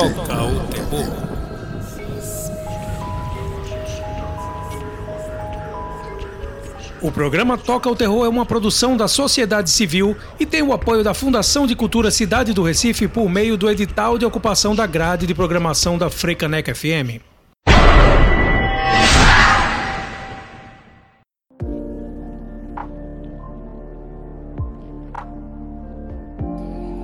[0.00, 1.06] Toca o Terror.
[7.02, 11.04] O programa Toca o Terror é uma produção da sociedade civil e tem o apoio
[11.04, 15.26] da Fundação de Cultura Cidade do Recife por meio do edital de ocupação da grade
[15.26, 17.20] de programação da Frecaneca FM.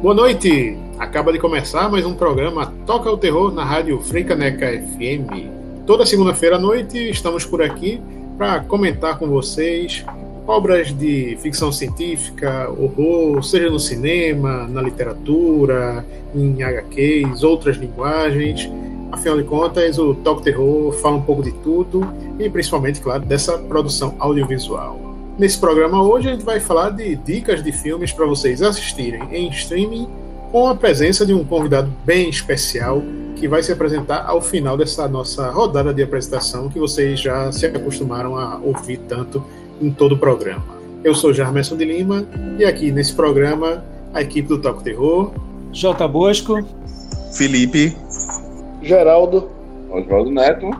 [0.00, 0.85] Boa noite!
[0.98, 5.84] Acaba de começar mais um programa Toca o Terror na rádio Frecaneca FM.
[5.86, 8.00] Toda segunda-feira à noite estamos por aqui
[8.38, 10.02] para comentar com vocês
[10.46, 16.02] obras de ficção científica, horror, seja no cinema, na literatura,
[16.34, 18.70] em HQs, outras linguagens.
[19.12, 23.58] Afinal de contas, o Talk Terror fala um pouco de tudo e principalmente, claro, dessa
[23.58, 24.98] produção audiovisual.
[25.38, 29.50] Nesse programa hoje a gente vai falar de dicas de filmes para vocês assistirem em
[29.50, 30.08] streaming
[30.56, 33.02] com a presença de um convidado bem especial
[33.34, 37.66] que vai se apresentar ao final dessa nossa rodada de apresentação que vocês já se
[37.66, 39.44] acostumaram a ouvir tanto
[39.82, 40.64] em todo o programa.
[41.04, 42.26] Eu sou Jarmerson de Lima
[42.58, 45.30] e aqui nesse programa a equipe do Toco Terror.
[45.72, 46.08] J.
[46.08, 46.66] Bosco.
[47.36, 47.94] Felipe.
[48.80, 49.50] Geraldo.
[49.90, 50.70] Oswaldo Neto.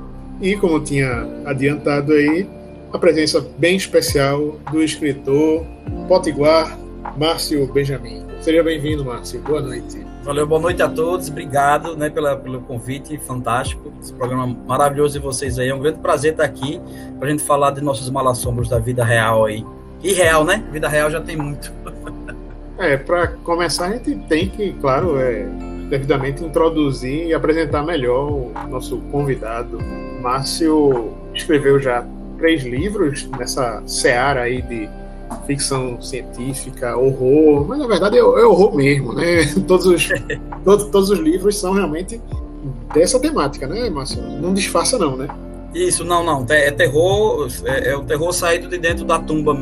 [0.41, 2.49] E como tinha adiantado aí,
[2.95, 5.67] a presença bem especial do escritor
[6.09, 6.79] potiguar
[7.19, 8.26] Márcio Benjamin.
[8.47, 9.41] Seja bem-vindo, Márcio.
[9.41, 10.07] Boa noite.
[10.23, 11.29] Valeu, boa noite a todos.
[11.29, 13.93] Obrigado né, pela, pelo convite, fantástico.
[14.01, 15.69] Esse programa maravilhoso de vocês aí.
[15.69, 16.81] É um grande prazer estar aqui
[17.19, 19.67] para a gente falar de nossos malassombros da vida real aí.
[20.01, 20.65] E real, né?
[20.71, 21.73] Vida real já tem muito.
[22.79, 25.45] é, para começar, a gente tem que, claro, é,
[25.91, 29.81] devidamente introduzir e apresentar melhor o nosso convidado.
[30.23, 32.07] Márcio escreveu já
[32.39, 34.89] três livros nessa seara aí de
[35.47, 39.45] ficção científica, horror, mas na verdade é, é horror mesmo, né?
[39.67, 40.09] Todos os,
[40.65, 42.21] todos, todos os livros são realmente
[42.95, 44.23] dessa temática, né, Márcio?
[44.23, 45.29] Não disfarça não, né?
[45.75, 46.47] Isso, não, não.
[46.49, 49.57] É terror, é, é o terror saído de dentro da tumba.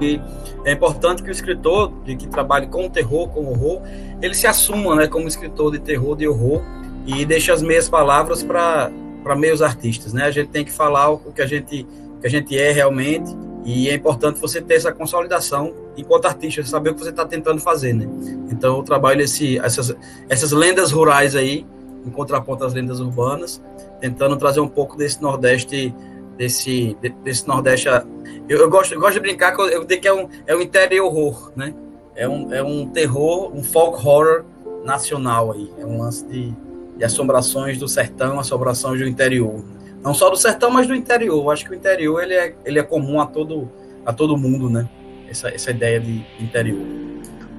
[0.00, 0.20] E
[0.64, 3.80] é importante que o escritor que trabalhe com terror, com horror,
[4.20, 6.60] ele se assuma, né, como escritor de terror, de horror
[7.06, 8.90] e deixe as meias palavras para
[9.36, 10.24] meios artistas, né?
[10.24, 11.86] A gente tem que falar o que a gente
[12.20, 13.30] que a gente é realmente
[13.64, 17.60] e é importante você ter essa consolidação enquanto artista, saber o que você está tentando
[17.60, 18.06] fazer, né?
[18.50, 19.94] Então eu trabalho esse, essas,
[20.28, 21.66] essas lendas rurais aí,
[22.04, 23.62] em contraponto às lendas urbanas,
[24.00, 25.94] tentando trazer um pouco desse Nordeste,
[26.36, 27.88] desse, desse Nordeste.
[28.46, 30.60] Eu, eu gosto, eu gosto de brincar eu, eu digo que é um, é um
[30.60, 31.74] interior horror, né?
[32.14, 34.44] É um, é um terror, um folk horror
[34.84, 35.72] nacional aí.
[35.78, 36.52] É um lance de,
[36.98, 39.64] de assombrações do sertão, assombrações do interior.
[40.04, 41.50] Não só do sertão, mas do interior.
[41.50, 43.70] Acho que o interior ele é, ele é comum a todo,
[44.04, 44.86] a todo mundo, né?
[45.26, 46.84] Essa, essa ideia de interior.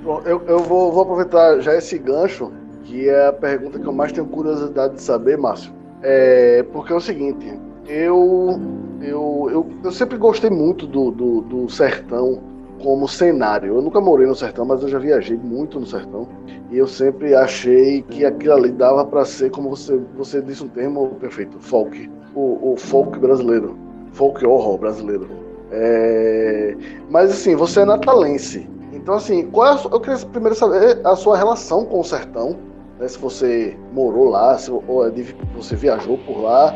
[0.03, 2.51] Bom, eu, eu vou, vou aproveitar já esse gancho,
[2.83, 5.73] que é a pergunta que eu mais tenho curiosidade de saber, Márcio.
[6.03, 8.61] É, porque é o seguinte, eu,
[9.01, 12.43] eu, eu, eu sempre gostei muito do, do, do sertão
[12.79, 13.73] como cenário.
[13.73, 16.27] Eu nunca morei no sertão, mas eu já viajei muito no sertão.
[16.69, 20.67] E eu sempre achei que aquilo ali dava para ser, como você, você disse um
[20.67, 23.77] termo perfeito, folk o, o folk brasileiro,
[24.11, 25.27] folk horror brasileiro.
[25.71, 26.75] É...
[27.09, 28.69] Mas assim, você é natalense.
[28.93, 32.57] Então, assim, qual é a, eu queria primeiro saber a sua relação com o sertão.
[32.99, 33.07] Né?
[33.07, 35.11] Se você morou lá, se ou é
[35.55, 36.73] você viajou por lá.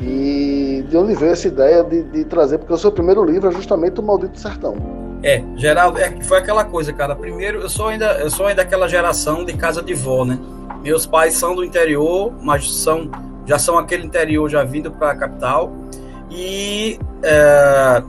[0.00, 3.52] E de onde veio essa ideia de, de trazer, porque o seu primeiro livro é
[3.52, 4.74] justamente O Maldito Sertão.
[5.22, 7.14] É, Geraldo, é, foi aquela coisa, cara.
[7.14, 10.38] Primeiro, eu sou ainda, eu sou ainda daquela geração de casa de vó, né?
[10.82, 13.08] Meus pais são do interior, mas são
[13.46, 15.72] já são aquele interior já vindo para a capital.
[16.30, 18.02] E é,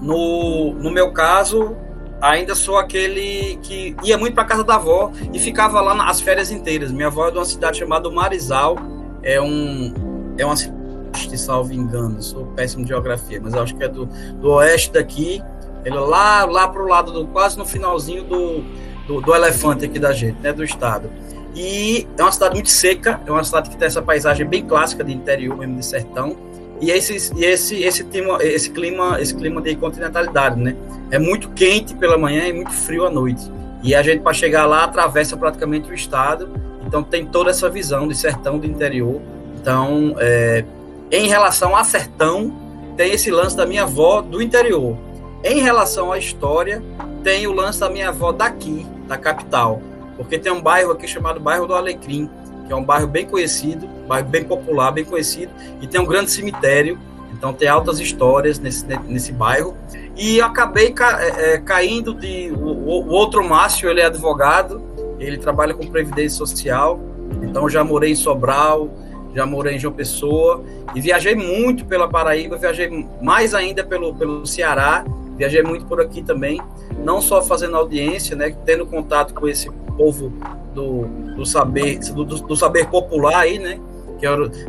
[0.00, 1.76] no, no meu caso,
[2.20, 6.50] ainda sou aquele que ia muito para casa da avó e ficava lá nas férias
[6.50, 6.90] inteiras.
[6.90, 8.76] Minha avó é de uma cidade chamada Marizal,
[9.22, 9.92] é um
[10.36, 14.50] é uma cidade, salvo engano, sou péssimo de geografia, mas acho que é do, do
[14.52, 15.42] oeste daqui,
[15.84, 18.64] ele lá lá pro lado do quase no finalzinho do,
[19.06, 21.10] do, do elefante aqui da gente, né, do estado.
[21.54, 25.04] E é uma cidade muito seca, é uma cidade que tem essa paisagem bem clássica
[25.04, 26.36] de interior, mesmo de sertão.
[26.80, 30.76] E esse, e esse, esse, clima, esse, clima, esse clima de continentalidade, né?
[31.10, 33.50] É muito quente pela manhã e muito frio à noite.
[33.82, 36.50] E a gente, para chegar lá, atravessa praticamente o estado.
[36.86, 39.20] Então, tem toda essa visão de sertão do interior.
[39.60, 40.64] Então, é,
[41.10, 42.52] em relação a sertão,
[42.96, 44.96] tem esse lance da minha avó do interior.
[45.44, 46.82] Em relação à história,
[47.22, 49.80] tem o lance da minha avó daqui, da capital.
[50.16, 52.28] Porque tem um bairro aqui chamado Bairro do Alecrim,
[52.66, 56.30] que é um bairro bem conhecido, bairro bem popular, bem conhecido, e tem um grande
[56.30, 56.98] cemitério,
[57.32, 59.76] então tem altas histórias nesse, nesse bairro.
[60.16, 62.50] E acabei ca, é, é, caindo de.
[62.52, 64.80] O, o, outro Márcio, ele é advogado,
[65.18, 67.00] ele trabalha com previdência social,
[67.42, 68.88] Então já morei em Sobral,
[69.34, 70.64] já morei em João Pessoa
[70.94, 75.04] e viajei muito pela Paraíba, viajei mais ainda pelo, pelo Ceará,
[75.36, 76.60] viajei muito por aqui também,
[77.02, 80.32] não só fazendo audiência, né, tendo contato com esse povo
[80.74, 81.06] do,
[81.36, 83.80] do saber do, do saber popular aí, né,
[84.18, 84.26] que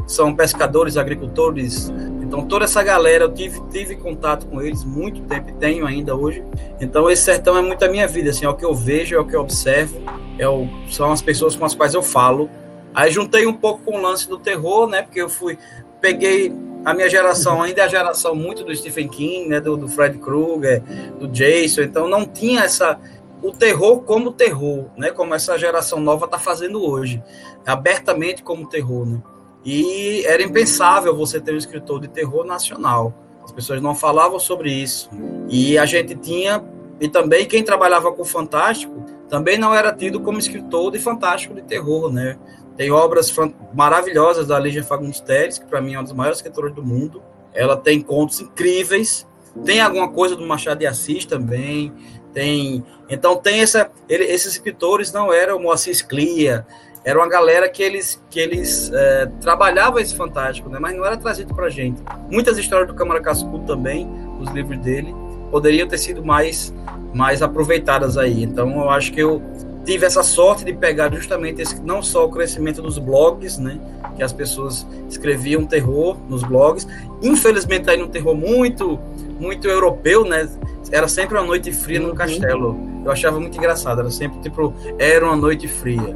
[0.07, 1.91] são pescadores, agricultores,
[2.25, 6.15] então, toda essa galera, eu tive, tive contato com eles muito tempo e tenho ainda
[6.15, 6.43] hoje.
[6.81, 9.19] Então, esse sertão é muito a minha vida, assim, é o que eu vejo, é
[9.19, 10.01] o que eu observo,
[10.39, 12.49] é o, são as pessoas com as quais eu falo.
[12.95, 15.57] Aí, juntei um pouco com o lance do terror, né, porque eu fui,
[16.01, 16.51] peguei
[16.83, 20.17] a minha geração, ainda é a geração muito do Stephen King, né, do, do Fred
[20.17, 20.81] Krueger,
[21.19, 22.99] do Jason, então não tinha essa
[23.41, 27.21] o terror como terror, né, como essa geração nova está fazendo hoje,
[27.65, 29.21] abertamente como terror, né?
[29.63, 33.13] E era impensável você ter um escritor de terror nacional.
[33.43, 35.09] As pessoas não falavam sobre isso.
[35.49, 36.63] E a gente tinha,
[36.99, 41.63] e também quem trabalhava com fantástico, também não era tido como escritor de fantástico de
[41.63, 42.37] terror, né?
[42.77, 43.33] Tem obras
[43.73, 45.23] maravilhosas da Lígia Fagundes
[45.59, 47.23] que para mim é uma das maiores escritoras do mundo.
[47.53, 49.25] Ela tem contos incríveis.
[49.63, 51.91] Tem alguma coisa do Machado de Assis também.
[52.33, 56.65] Tem, então tem essa, ele, esses escritores não eram Moacir Clia,
[57.05, 60.79] era uma galera que eles, que eles é, trabalhavam esse fantástico, né?
[60.81, 62.01] mas não era trazido para gente.
[62.31, 64.09] Muitas histórias do Câmara Cascudo também,
[64.39, 65.13] os livros dele,
[65.51, 66.73] poderiam ter sido mais,
[67.13, 68.41] mais aproveitadas aí.
[68.41, 69.39] Então, eu acho que eu
[69.85, 73.79] tive essa sorte de pegar justamente esse, não só o crescimento dos blogs, né?
[74.15, 76.87] Que as pessoas escreviam terror nos blogs.
[77.21, 78.99] Infelizmente, aí um terror muito,
[79.39, 80.49] muito europeu, né?
[80.91, 82.15] Era sempre uma noite fria num uhum.
[82.15, 82.79] castelo.
[83.03, 83.99] Eu achava muito engraçado.
[83.99, 86.15] Era sempre tipo, era uma noite fria.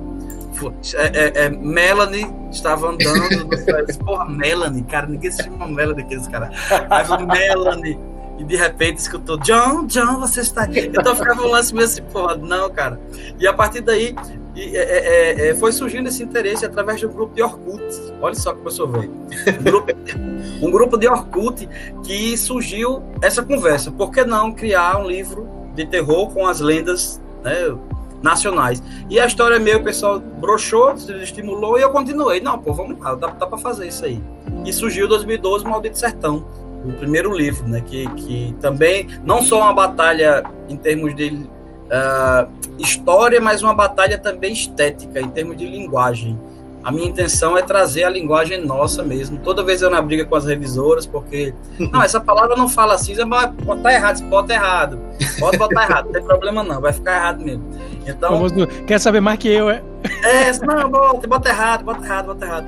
[0.95, 6.27] É, é, é, Melanie estava andando no Porra, Melanie, cara, ninguém se chama Melanie aqueles
[6.27, 6.50] caras.
[6.89, 8.00] Aí foi Melanie.
[8.38, 10.88] E de repente escutou, John, John, você está aqui.
[10.88, 13.00] Então ficava um lance meio assim, porra, não, cara.
[13.38, 14.16] E a partir daí
[14.59, 17.83] e, é, é, é, foi surgindo esse interesse através de um grupo de Orkut.
[18.21, 19.11] Olha só que pessoa veio.
[19.59, 19.91] Um grupo,
[20.61, 21.69] um grupo de Orkut
[22.03, 23.91] que surgiu essa conversa.
[23.91, 27.75] Por que não criar um livro de terror com as lendas né,
[28.21, 28.83] nacionais.
[29.09, 32.41] E a história é meio, o pessoal broxou, se estimulou e eu continuei.
[32.41, 34.21] Não, pô, vamos lá, dá, dá para fazer isso aí.
[34.65, 36.45] E surgiu em 2012 o Maldito Sertão,
[36.85, 37.81] o primeiro livro, né?
[37.81, 41.47] Que, que também, não só uma batalha em termos de
[41.89, 46.39] uh, história, mas uma batalha também estética, em termos de linguagem.
[46.81, 49.38] A minha intenção é trazer a linguagem nossa mesmo.
[49.39, 51.53] Toda vez eu na briga com as revisoras, porque.
[51.91, 55.00] Não, essa palavra não fala assim, mas botar errado, bota errado.
[55.39, 57.63] Pode botar errado, não tem problema não, vai ficar errado mesmo.
[58.06, 58.44] Então.
[58.85, 59.81] Quer saber mais que eu, é?
[60.24, 62.65] É, não, bota, bota errado, bota errado, bota errado.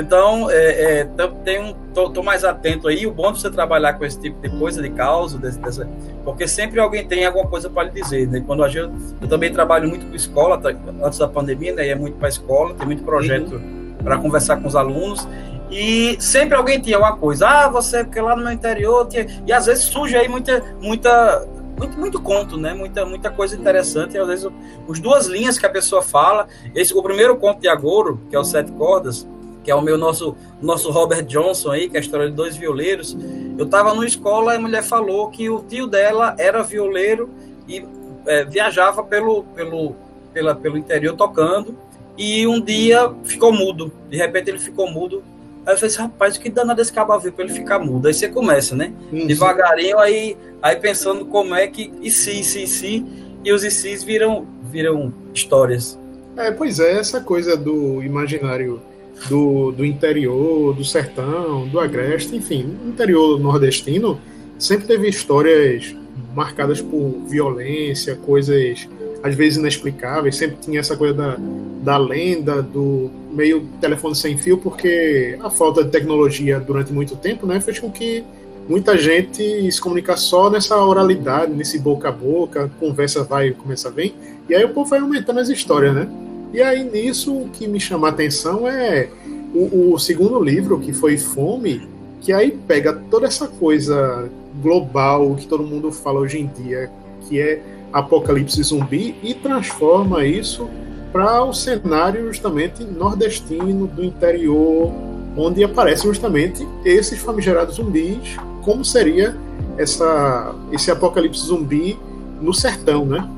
[0.00, 1.08] Então, é, é,
[1.44, 3.06] tem um, tô, tô, mais atento aí.
[3.06, 5.88] O bom de você trabalhar com esse tipo de coisa, de causa, dessa,
[6.24, 8.26] porque sempre alguém tem alguma coisa para lhe dizer.
[8.26, 8.42] Né?
[8.46, 10.70] Quando a gente, eu também trabalho muito com escola, tá,
[11.02, 11.88] antes da pandemia, né?
[11.88, 13.96] é muito para escola, tem muito projeto uhum.
[14.02, 15.28] para conversar com os alunos.
[15.70, 19.26] E sempre alguém tinha uma coisa, ah, você, porque lá no meu interior tinha.
[19.46, 21.46] E às vezes surge aí muita, muita
[21.78, 22.74] muito, muito conto, né?
[22.74, 24.14] Muita, muita coisa interessante.
[24.14, 24.46] E, às vezes,
[24.86, 26.46] os duas linhas que a pessoa fala.
[26.74, 29.26] Esse, o primeiro conto de Agouro, que é o Sete Cordas,
[29.62, 32.56] que é o meu nosso, nosso Robert Johnson aí, que é a história de dois
[32.56, 33.16] violeiros.
[33.58, 37.30] Eu estava numa escola e a mulher falou que o tio dela era violeiro
[37.68, 37.84] e
[38.26, 39.94] é, viajava pelo, pelo,
[40.32, 41.76] pela, pelo interior tocando.
[42.16, 43.92] E um dia ficou mudo.
[44.08, 45.22] De repente ele ficou mudo
[45.66, 48.08] Aí eu falei assim, rapaz, o que danado esse cabo pra ele ficar mudo?
[48.08, 48.92] Aí você começa, né?
[49.12, 49.26] Uhum.
[49.26, 51.92] Devagarinho, aí, aí pensando como é que.
[52.00, 53.06] E se, e se, e se.
[53.44, 55.98] E os e viram, viram histórias.
[56.36, 58.80] É, pois é, essa coisa do imaginário
[59.28, 64.20] do, do interior, do sertão, do agreste, enfim, interior nordestino
[64.58, 65.94] sempre teve histórias
[66.34, 68.88] marcadas por violência, coisas
[69.22, 71.36] às vezes inexplicáveis, sempre tinha essa coisa da,
[71.82, 77.46] da lenda, do meio telefone sem fio, porque a falta de tecnologia durante muito tempo
[77.46, 78.24] né, fez com que
[78.68, 84.14] muita gente se comunicasse só nessa oralidade, nesse boca a boca, conversa vai, começa vem,
[84.48, 86.08] e aí o povo vai aumentando as histórias, né?
[86.52, 89.08] E aí nisso o que me chama a atenção é
[89.54, 91.88] o, o segundo livro, que foi Fome,
[92.20, 94.28] que aí pega toda essa coisa
[94.62, 96.90] global que todo mundo fala hoje em dia,
[97.22, 100.68] que é apocalipse zumbi e transforma isso
[101.12, 104.92] para o cenário justamente nordestino do interior,
[105.36, 109.36] onde aparecem justamente esses famigerados zumbis, como seria
[109.76, 111.98] essa, esse apocalipse zumbi
[112.40, 113.28] no sertão, né?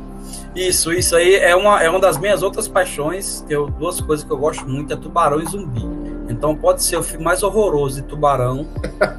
[0.55, 4.31] Isso, isso aí é uma, é uma das minhas outras paixões, eu, duas coisas que
[4.31, 5.83] eu gosto muito, é tubarão e zumbi.
[6.29, 8.67] Então pode ser o filme mais horroroso de tubarão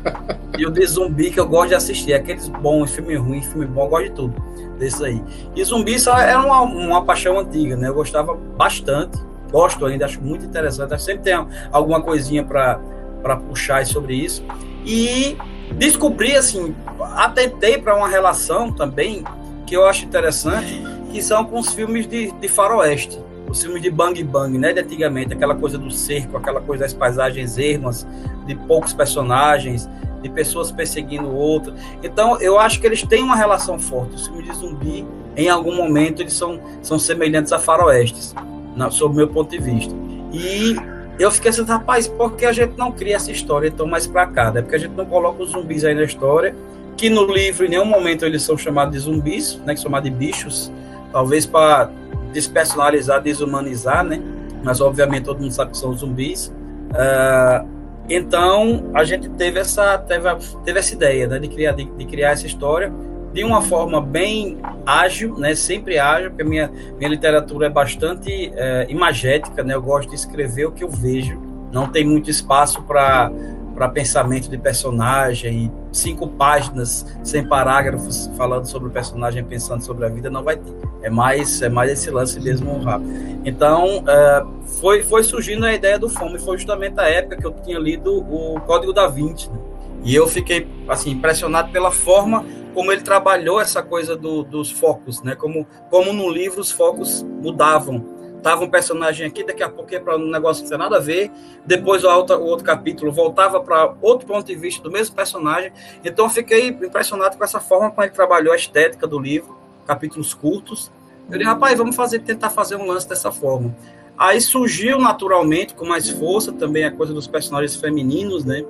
[0.57, 2.13] e o de zumbi que eu gosto de assistir.
[2.13, 4.43] Aqueles bons, filme ruim, filme bom, eu gosto de tudo
[4.77, 5.23] desse aí.
[5.55, 7.87] E zumbi só era uma, uma paixão antiga, né?
[7.87, 9.19] Eu gostava bastante.
[9.51, 10.93] gosto ainda, acho muito interessante.
[10.93, 14.43] Acho sempre tem alguma coisinha para puxar sobre isso.
[14.85, 15.37] E
[15.77, 16.75] descobri, assim,
[17.15, 19.23] atentei para uma relação também
[19.65, 20.83] que eu acho interessante,
[21.13, 23.20] que são com os filmes de, de faroeste.
[23.48, 26.93] Os filmes de Bang Bang, né, de antigamente, aquela coisa do cerco, aquela coisa das
[26.93, 28.08] paisagens ermas,
[28.48, 29.88] de poucos personagens,
[30.24, 31.72] de pessoas perseguindo outro.
[32.01, 34.15] Então, eu acho que eles têm uma relação forte.
[34.15, 35.05] Os filmes de zumbi,
[35.38, 38.34] em algum momento, eles são, são semelhantes a faroestes,
[38.75, 39.93] na, sob meu ponto de vista.
[40.34, 40.75] E
[41.20, 44.25] eu fiquei assim, rapaz, por que a gente não cria essa história então mais pra
[44.25, 44.50] cá?
[44.50, 44.63] Né?
[44.63, 46.55] Porque a gente não coloca os zumbis aí na história,
[46.98, 50.10] que no livro em nenhum momento eles são chamados de zumbis, né, que são chamados
[50.10, 50.72] de bichos,
[51.13, 51.89] talvez para
[52.34, 54.20] despersonalizar, desumanizar, né?
[54.63, 56.48] Mas obviamente todo mundo sabe que são zumbis.
[56.89, 57.67] Uh,
[58.10, 60.27] então a gente teve essa teve,
[60.65, 62.91] teve essa ideia né, de criar de, de, criar essa história
[63.32, 65.55] de uma forma bem ágil, né?
[65.55, 69.74] Sempre ágil, porque minha minha literatura é bastante é, imagética, né?
[69.75, 71.39] Eu gosto de escrever o que eu vejo.
[71.72, 73.32] Não tem muito espaço para
[73.74, 80.10] para pensamento de personagem, cinco páginas sem parágrafos falando sobre o personagem, pensando sobre a
[80.10, 80.74] vida, não vai ter.
[81.01, 83.12] É mais, é mais esse lance mesmo rápido.
[83.46, 84.46] Então, é,
[84.80, 88.20] foi, foi surgindo a ideia do Fome, foi justamente a época que eu tinha lido
[88.20, 89.60] o Código da Vinci, né?
[90.03, 95.22] e eu fiquei assim impressionado pela forma como ele trabalhou essa coisa do, dos focos,
[95.22, 95.36] né?
[95.36, 98.03] Como, como no livro os focos mudavam
[98.43, 100.97] tava um personagem aqui, daqui a pouco ia para um negócio que não tem nada
[100.97, 101.31] a ver,
[101.65, 105.71] depois o outro, o outro capítulo voltava para outro ponto de vista do mesmo personagem.
[106.03, 109.57] Então eu fiquei impressionado com essa forma como ele trabalhou a estética do livro,
[109.88, 110.91] capítulos curtos.
[111.31, 113.73] Eu disse, rapaz, vamos fazer, tentar fazer um lance dessa forma.
[114.17, 118.63] Aí surgiu naturalmente, com mais força, também a coisa dos personagens femininos, né?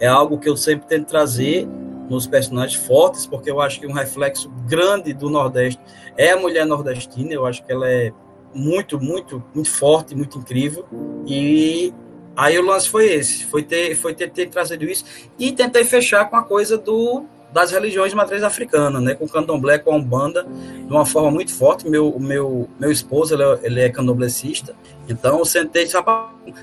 [0.00, 1.68] É algo que eu sempre tento trazer
[2.08, 5.80] nos personagens fortes, porque eu acho que um reflexo grande do Nordeste
[6.16, 7.32] é a mulher nordestina.
[7.32, 8.12] Eu acho que ela é
[8.54, 10.86] muito, muito, muito forte, muito incrível.
[11.26, 11.92] E
[12.36, 15.04] aí o lance foi esse, foi ter, foi ter, ter trazido isso
[15.38, 19.78] e tentei fechar com a coisa do das religiões de matriz africana, né, com candomblé,
[19.78, 21.88] com a umbanda, de uma forma muito forte.
[21.88, 24.74] Meu meu meu esposo ele é, ele é candomblecista,
[25.08, 25.86] então eu sentei,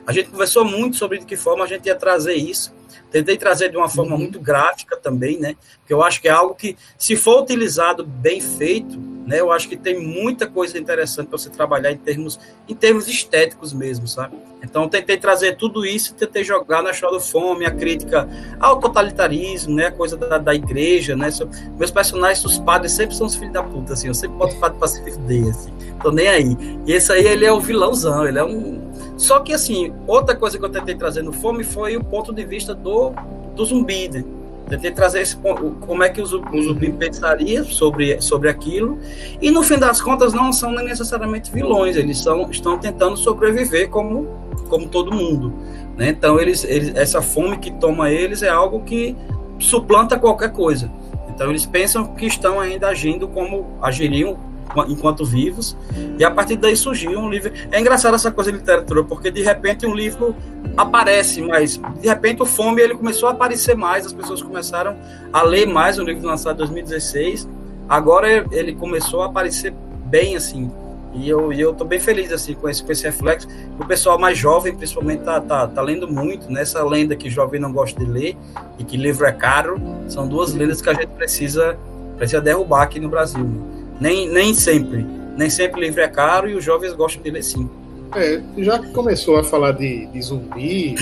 [0.05, 2.73] a gente conversou muito sobre de que forma a gente ia trazer isso.
[3.09, 4.19] Tentei trazer de uma forma uhum.
[4.19, 5.55] muito gráfica também, né?
[5.79, 9.39] Porque eu acho que é algo que, se for utilizado bem feito, né?
[9.39, 13.73] Eu acho que tem muita coisa interessante para você trabalhar em termos, em termos estéticos
[13.73, 14.35] mesmo, sabe?
[14.63, 19.87] Então tentei trazer tudo isso, tentei jogar na do Fome, a crítica ao totalitarismo, né?
[19.87, 21.29] A coisa da, da igreja, né?
[21.77, 24.07] Meus personagens, os padres sempre são os filhos da puta, assim.
[24.07, 25.71] Eu sempre boto o padre Pacífico D, assim.
[26.01, 26.57] Tô nem aí.
[26.85, 28.81] E esse aí, ele é o vilãozão, ele é um...
[29.17, 32.43] Só que, assim, outra coisa que eu tentei trazer no Fome foi o ponto de
[32.43, 33.11] vista do,
[33.55, 34.23] do zumbi, né?
[34.71, 38.97] Tentei trazer esse como é que o zumbi pensaria sobre, sobre aquilo.
[39.41, 44.29] E no fim das contas não são necessariamente vilões, eles são, estão tentando sobreviver como,
[44.69, 45.53] como todo mundo.
[45.97, 46.11] Né?
[46.11, 49.13] Então eles, eles, essa fome que toma eles é algo que
[49.59, 50.89] suplanta qualquer coisa.
[51.27, 54.37] Então eles pensam que estão ainda agindo como agiriam
[54.87, 55.75] enquanto vivos,
[56.17, 57.51] e a partir daí surgiu um livro.
[57.71, 60.35] É engraçado essa coisa de literatura, porque de repente um livro
[60.77, 64.95] aparece, mas de repente o Fome ele começou a aparecer mais, as pessoas começaram
[65.31, 67.47] a ler mais o livro lançado em 2016.
[67.87, 69.73] Agora ele começou a aparecer
[70.05, 70.71] bem assim.
[71.13, 73.47] E eu, e eu tô bem feliz assim com esse, com esse reflexo.
[73.77, 76.49] O pessoal mais jovem, principalmente, tá, tá, tá lendo muito.
[76.49, 78.37] Nessa lenda que jovem não gosta de ler
[78.79, 81.77] e que livro é caro, são duas lendas que a gente precisa,
[82.17, 83.45] precisa derrubar aqui no Brasil.
[84.01, 85.05] Nem, nem sempre.
[85.37, 87.69] Nem sempre livro é caro e os jovens gostam de ler sim.
[88.15, 90.95] É, já que começou a falar de, de zumbi,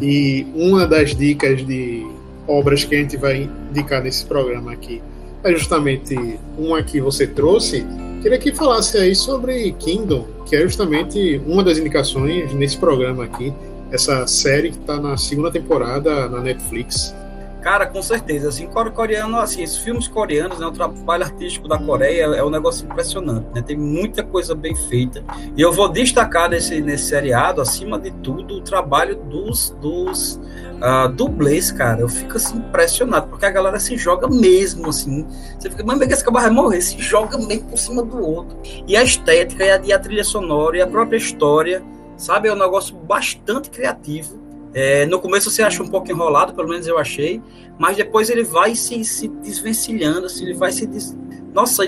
[0.00, 2.04] e uma das dicas de
[2.46, 5.00] obras que a gente vai indicar nesse programa aqui
[5.42, 6.14] é justamente
[6.58, 7.86] uma que você trouxe.
[8.20, 13.54] Queria que falasse aí sobre Kingdom, que é justamente uma das indicações nesse programa aqui,
[13.90, 17.14] essa série que está na segunda temporada na Netflix.
[17.60, 18.48] Cara, com certeza.
[18.48, 22.86] Assim, coreano, assim, esses filmes coreanos, né, o trabalho artístico da Coreia é um negócio
[22.86, 23.62] impressionante, né?
[23.62, 25.22] Tem muita coisa bem feita.
[25.56, 30.40] E eu vou destacar nesse, nesse seriado, acima de tudo, o trabalho dos, dos
[30.80, 32.00] uh, dublês, cara.
[32.00, 35.26] Eu fico assim impressionado, porque a galera se joga mesmo, assim.
[35.58, 38.56] Você fica, mas que esse cara vai morrer, se joga meio por cima do outro.
[38.86, 41.82] E a estética, e a, e a trilha sonora, e a própria história,
[42.16, 42.48] sabe?
[42.48, 44.39] É um negócio bastante criativo
[44.72, 47.42] é, no começo você acha um pouco enrolado, pelo menos eu achei,
[47.78, 50.86] mas depois ele vai se, se desvencilhando, assim, ele vai se.
[50.86, 51.16] Des...
[51.52, 51.82] Nossa,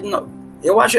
[0.62, 0.98] eu acho.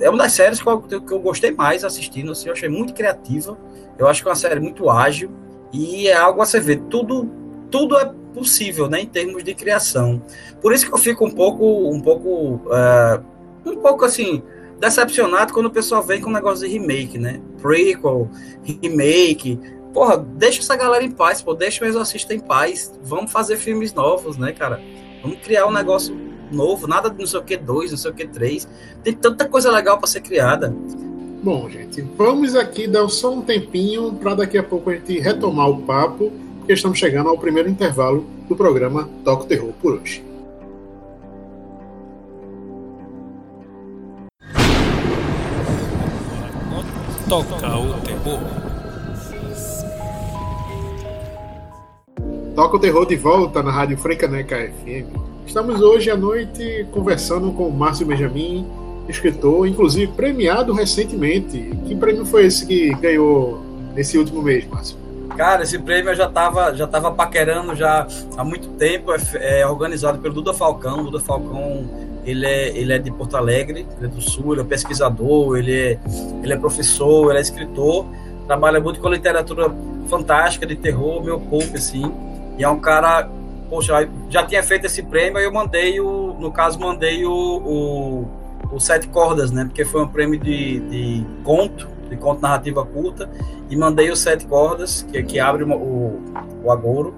[0.00, 2.94] É uma das séries que eu, que eu gostei mais assistindo, assim, eu achei muito
[2.94, 3.56] criativa.
[3.98, 5.30] Eu acho que é uma série muito ágil
[5.72, 6.80] e é algo a você ver.
[6.88, 7.30] Tudo,
[7.70, 10.22] tudo é possível, né, em termos de criação.
[10.60, 13.22] Por isso que eu fico um pouco, um pouco, uh,
[13.66, 14.42] um pouco assim,
[14.80, 17.40] decepcionado quando o pessoal vem com um negócio de remake, né?
[17.60, 18.30] Prequel,
[18.82, 19.60] remake.
[19.92, 21.54] Porra, deixa essa galera em paz, pô.
[21.54, 22.92] Deixa o Exorcista em paz.
[23.02, 24.80] Vamos fazer filmes novos, né, cara?
[25.22, 26.16] Vamos criar um negócio
[26.52, 26.86] novo.
[26.86, 28.68] Nada de não sei o que 2, não sei o que 3.
[29.02, 30.74] Tem tanta coisa legal para ser criada.
[31.42, 35.70] Bom, gente, vamos aqui dar só um tempinho para daqui a pouco a gente retomar
[35.70, 40.22] o papo, porque estamos chegando ao primeiro intervalo do programa Toco Terror por hoje.
[47.26, 48.69] Toca o terror.
[52.60, 55.06] Toca o terror de volta na Rádio Freicaneca FM.
[55.46, 58.66] Estamos hoje à noite conversando com o Márcio Benjamin,
[59.08, 61.56] escritor, inclusive premiado recentemente.
[61.86, 63.62] Que prêmio foi esse que ganhou
[63.94, 64.94] nesse último mês, Márcio?
[65.38, 69.10] Cara, esse prêmio eu já estava já tava paquerando já há muito tempo.
[69.10, 71.02] É, é, organizado pelo Duda Falcão.
[71.04, 71.88] Duda Falcão,
[72.26, 75.74] ele é, ele é de Porto Alegre, ele é do Sul, ele é pesquisador, ele
[75.74, 75.98] é,
[76.42, 78.04] ele é professor, ele é escritor.
[78.46, 79.74] Trabalha muito com literatura
[80.08, 82.29] fantástica de terror, meu pouco, assim.
[82.60, 83.26] E é um cara,
[83.70, 88.28] poxa, já tinha feito esse prêmio, aí eu mandei o, no caso, mandei o, o
[88.70, 89.64] o Sete Cordas, né?
[89.64, 93.28] Porque foi um prêmio de, de conto, de conto narrativa curta,
[93.70, 96.20] e mandei o Sete Cordas, que, que abre o,
[96.62, 97.14] o Agouro,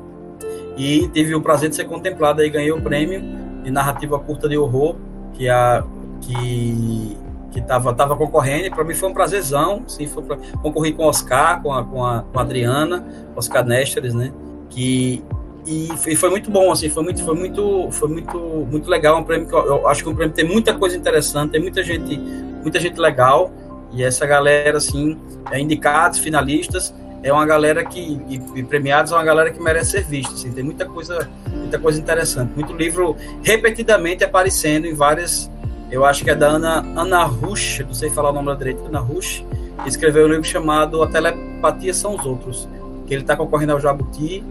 [0.76, 3.20] e tive o prazer de ser contemplado aí, ganhei o prêmio
[3.64, 4.94] de narrativa curta de horror,
[5.34, 5.82] que a
[6.20, 7.18] que
[7.50, 11.08] que tava, tava concorrendo, para mim foi um prazerzão, sim, foi pra, concorri com o
[11.08, 13.04] Oscar, com a, com a, com a Adriana,
[13.36, 14.32] Oscar Nesteres, né,
[14.72, 15.22] que
[15.66, 19.20] e, e, foi muito bom, assim, foi muito, foi muito, foi muito, muito legal.
[19.20, 21.60] Um prêmio que eu, eu acho que o um prêmio tem muita coisa interessante, tem
[21.60, 23.52] muita gente, muita gente legal.
[23.92, 25.16] E essa galera, assim,
[25.50, 29.92] é indicados, finalistas, é uma galera que e, e, premiados é uma galera que merece
[29.92, 30.34] ser vista.
[30.34, 35.48] Assim, tem muita coisa, muita coisa interessante, muito livro repetidamente aparecendo em várias.
[35.92, 38.82] Eu acho que é da Ana Ana Rush, não sei falar o nome da direita,
[38.88, 39.44] Ana Rush,
[39.86, 42.66] escreveu um livro chamado A Telepatia São os Outros
[43.12, 44.42] ele está concorrendo ao Jabuti,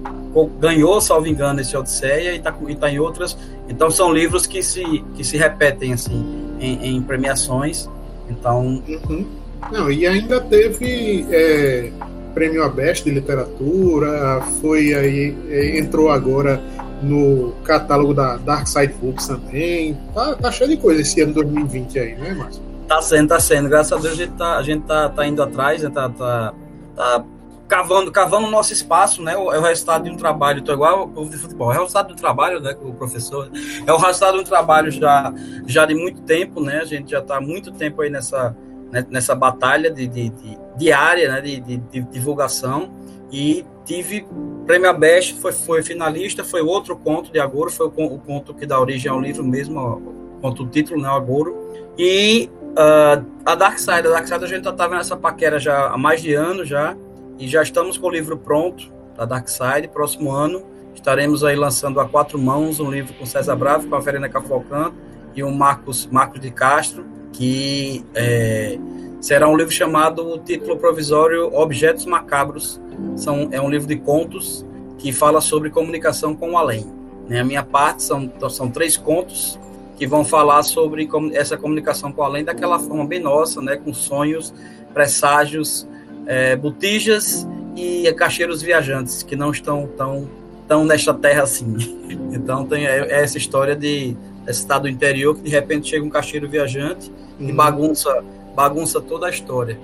[0.59, 3.37] ganhou, salvo engano, esse Odisseia e está tá em outras.
[3.67, 7.89] Então são livros que se, que se repetem assim em, em premiações.
[8.29, 8.81] Então.
[8.87, 9.25] Uhum.
[9.71, 11.91] Não, e ainda teve é,
[12.33, 16.61] prêmio Abeste de literatura, foi aí, é, entrou agora
[17.01, 19.97] no catálogo da Dark Side Books também.
[20.13, 22.61] Tá, tá cheio de coisa esse ano 2020 aí, né, Márcio?
[22.87, 23.69] Tá sendo, tá sendo.
[23.69, 25.89] Graças a Deus a gente tá, a gente tá, tá indo atrás, né?
[25.89, 26.53] tá, tá,
[26.95, 27.23] tá
[27.71, 29.31] cavando, cavando o nosso espaço, né?
[29.31, 32.13] É o resultado de um trabalho, estou igual o de futebol, é o resultado de
[32.13, 32.73] um trabalho, né?
[32.73, 33.49] Com o professor,
[33.87, 35.33] é o resultado de um trabalho já,
[35.65, 36.79] já de muito tempo, né?
[36.79, 38.53] A gente já está há muito tempo aí nessa,
[38.91, 39.07] né?
[39.09, 41.39] nessa batalha de, de, de diária, né?
[41.39, 42.91] De, de, de, divulgação
[43.31, 44.27] e tive
[44.67, 48.65] prêmio Abeste, foi, foi finalista, foi outro conto de Agouro, foi o, o conto que
[48.65, 49.97] dá origem ao livro mesmo, ó,
[50.41, 51.07] conto o título, né?
[51.07, 55.57] Agouro e uh, a Dark Side, a Dark Side a gente já estava nessa paquera
[55.57, 56.97] já há mais de anos já
[57.41, 59.87] e já estamos com o livro pronto da Dark Side.
[59.91, 63.99] Próximo ano estaremos aí lançando a quatro mãos um livro com César Bravo, com a
[63.99, 64.95] Verena Cavalcante
[65.35, 68.77] e o Marcos, Marcos de Castro, que é,
[69.19, 72.79] será um livro chamado, o título provisório Objetos Macabros.
[73.15, 74.63] São, é um livro de contos
[74.99, 76.85] que fala sobre comunicação com o além.
[77.27, 77.39] Né?
[77.39, 79.59] A minha parte são, são três contos
[79.97, 83.77] que vão falar sobre essa comunicação com o além daquela forma bem nossa, né?
[83.77, 84.53] com sonhos,
[84.93, 85.87] presságios,
[86.25, 90.27] é, botijas e cacheiros viajantes que não estão tão,
[90.67, 91.75] tão nesta terra assim.
[92.33, 94.15] Então tem é, é essa história de
[94.47, 97.49] estado interior que de repente chega um cacheiro viajante uhum.
[97.49, 98.23] e bagunça
[98.55, 99.77] bagunça toda a história.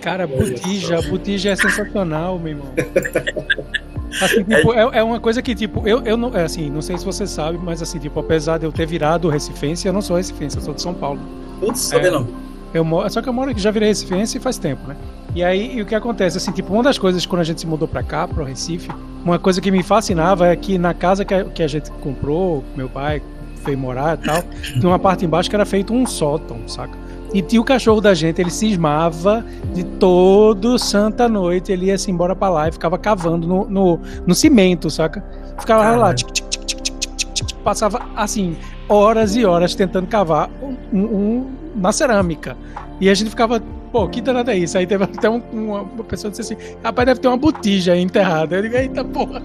[0.00, 2.72] Cara, botija, botija é sensacional, meu irmão.
[4.20, 6.96] Assim, tipo, é, é, uma coisa que, tipo, eu, eu não, é assim, não sei
[6.96, 10.16] se você sabe, mas assim, tipo, apesar de eu ter virado recifense, eu não sou
[10.16, 11.18] recifense, eu sou de São Paulo.
[11.58, 12.24] Putz, é, não.
[12.74, 14.96] Eu moro, só que eu moro aqui, já virei recifense faz tempo, né?
[15.32, 16.36] E aí, e o que acontece?
[16.38, 18.90] Assim, tipo, uma das coisas quando a gente se mudou pra cá, pro Recife,
[19.24, 22.64] uma coisa que me fascinava é que na casa que a, que a gente comprou,
[22.76, 23.22] meu pai
[23.62, 26.98] foi morar e tal, tinha uma parte embaixo que era feito um sótão, saca?
[27.32, 32.10] E tinha o cachorro da gente, ele cismava de todo santa noite, ele ia se
[32.10, 35.24] embora pra lá e ficava cavando no, no, no cimento, saca?
[35.58, 36.02] Ficava Caramba.
[36.02, 38.56] lá, tic, tic, tic, tic, tic, tic, passava assim,
[38.88, 40.50] horas e horas tentando cavar
[40.92, 42.56] um, um, na cerâmica.
[43.00, 43.60] E a gente ficava,
[43.90, 44.78] pô, que danada é isso?
[44.78, 48.00] Aí teve até um, uma, pessoa que disse assim: rapaz, deve ter uma botija aí
[48.00, 48.56] enterrada.
[48.56, 49.42] Eu digo, eita porra.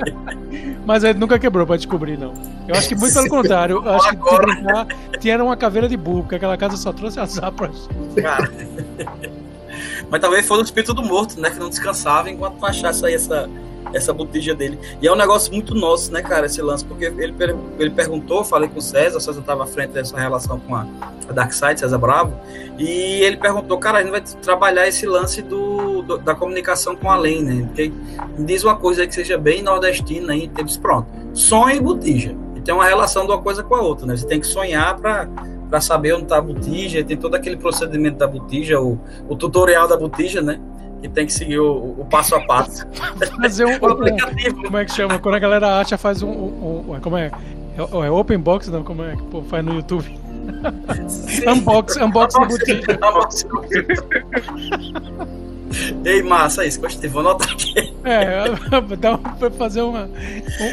[0.84, 2.34] Mas ele nunca quebrou pra descobrir, não.
[2.68, 3.82] Eu acho que muito pelo contrário.
[3.84, 4.86] Eu acho que brincar,
[5.20, 8.22] tinha uma caveira de burro, porque aquela casa só trouxe azar pra gente.
[8.22, 8.50] Cara.
[10.12, 11.48] Mas talvez foi o espírito do morto, né?
[11.48, 13.48] Que não descansava enquanto não achasse aí essa,
[13.94, 14.78] essa botija dele.
[15.00, 17.34] E é um negócio muito nosso, né, cara, esse lance, porque ele,
[17.78, 20.86] ele perguntou, falei com o César, o César estava à frente dessa relação com a,
[21.26, 22.38] a Darkseid, César Bravo,
[22.78, 27.10] e ele perguntou, cara, a gente vai trabalhar esse lance do, do da comunicação com
[27.10, 27.64] além, né?
[27.66, 27.90] Porque
[28.38, 31.08] diz uma coisa que seja bem nordestina aí, temos pronto.
[31.32, 32.36] Sonho e botija.
[32.54, 34.14] E tem uma relação de uma coisa com a outra, né?
[34.14, 35.26] Você tem que sonhar para
[35.72, 39.88] para saber onde está a botija, tem todo aquele procedimento da botija, o, o tutorial
[39.88, 40.60] da botija, né?
[41.00, 42.86] que tem que seguir o, o passo a passo.
[43.40, 44.64] Fazer um, aplicativo.
[44.64, 45.18] Como é que chama?
[45.18, 46.28] Quando a galera acha, faz um.
[46.28, 47.30] um, um como é?
[47.78, 48.84] É, é open box, não?
[48.84, 50.14] Como é que pô, faz no YouTube?
[51.48, 52.82] unbox, unbox botija.
[56.04, 57.94] Ei, massa isso, gostei, vou anotar aqui.
[58.04, 58.44] É,
[58.98, 60.04] dá pra fazer uma,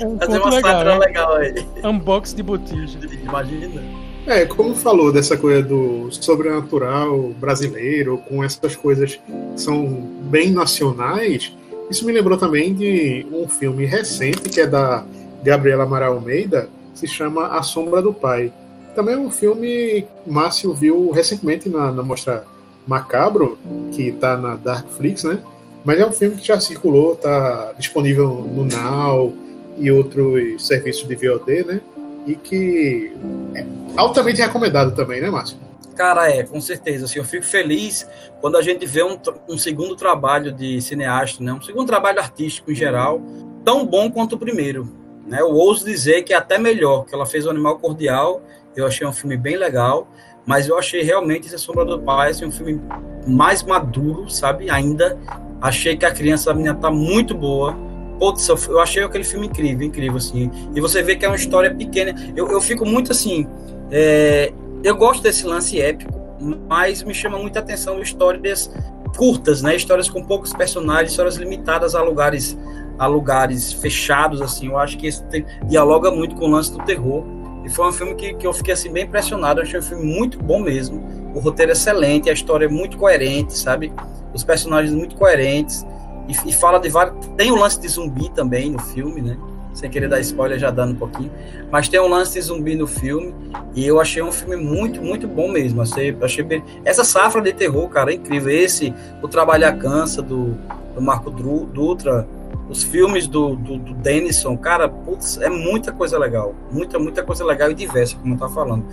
[0.04, 1.56] um, um fazer uma legal, legal aí.
[1.86, 3.00] Unbox de botija.
[3.24, 3.99] Imagina.
[4.26, 9.86] É, como falou dessa coisa do sobrenatural brasileiro, com essas coisas que são
[10.24, 11.56] bem nacionais,
[11.90, 15.04] isso me lembrou também de um filme recente que é da
[15.44, 18.54] Gabriela Amaral Almeida, se chama A Sombra do Pai.
[18.94, 22.44] Também é um filme Márcio viu recentemente na, na mostra
[22.86, 23.58] Macabro,
[23.94, 25.40] que está na Darkflix, né?
[25.84, 29.34] Mas é um filme que já circulou, está disponível no Now
[29.78, 31.82] e outros serviços de VOD, né?
[32.26, 33.12] E que
[33.56, 35.58] é altamente recomendado também, né, Márcio?
[35.96, 37.06] Cara, é, com certeza.
[37.06, 38.08] Assim, eu fico feliz
[38.40, 41.52] quando a gente vê um, um segundo trabalho de cineasta, né?
[41.52, 43.22] um segundo trabalho artístico em geral,
[43.66, 44.88] tão bom quanto o primeiro.
[45.28, 45.42] Né?
[45.42, 48.42] Eu ouso dizer que é até melhor, que ela fez o Animal Cordial,
[48.76, 50.08] eu achei um filme bem legal,
[50.46, 52.82] mas eu achei realmente esse Sombra do Pai assim, um filme
[53.28, 54.70] mais maduro, sabe?
[54.70, 55.20] Ainda
[55.62, 57.76] achei que a criança, a menina tá muito boa,
[58.20, 60.52] Putz, eu achei aquele filme incrível, incrível, assim.
[60.76, 62.14] E você vê que é uma história pequena.
[62.36, 63.48] Eu, eu fico muito assim.
[63.90, 64.52] É,
[64.84, 66.20] eu gosto desse lance épico,
[66.68, 68.70] mas me chama muita atenção histórias
[69.16, 69.76] curtas, né?
[69.76, 72.58] Histórias com poucos personagens, histórias limitadas a lugares
[72.98, 74.68] a lugares fechados, assim.
[74.68, 77.24] Eu acho que isso tem, dialoga muito com o lance do terror.
[77.64, 79.62] E foi um filme que, que eu fiquei assim bem impressionado.
[79.62, 81.02] Eu achei um filme muito bom mesmo.
[81.34, 83.94] O roteiro é excelente, a história é muito coerente, sabe?
[84.34, 85.86] Os personagens muito coerentes.
[86.30, 87.26] E, e, fala de vários.
[87.36, 89.38] Tem o um lance de zumbi também no filme, né?
[89.74, 91.32] Sem querer dar spoiler, já dando um pouquinho.
[91.72, 93.34] Mas tem um lance de zumbi no filme.
[93.76, 95.82] E eu achei um filme muito, muito bom mesmo.
[95.82, 96.64] Achei, achei bem...
[96.86, 98.52] Essa safra de terror, cara, é incrível.
[98.52, 100.56] Esse, o Trabalhar Cansa, do,
[100.94, 102.28] do Marco Dutra,
[102.70, 106.54] os filmes do, do, do Denison, cara, putz, é muita coisa legal.
[106.72, 108.86] Muita, muita coisa legal e diversa, como tava falando.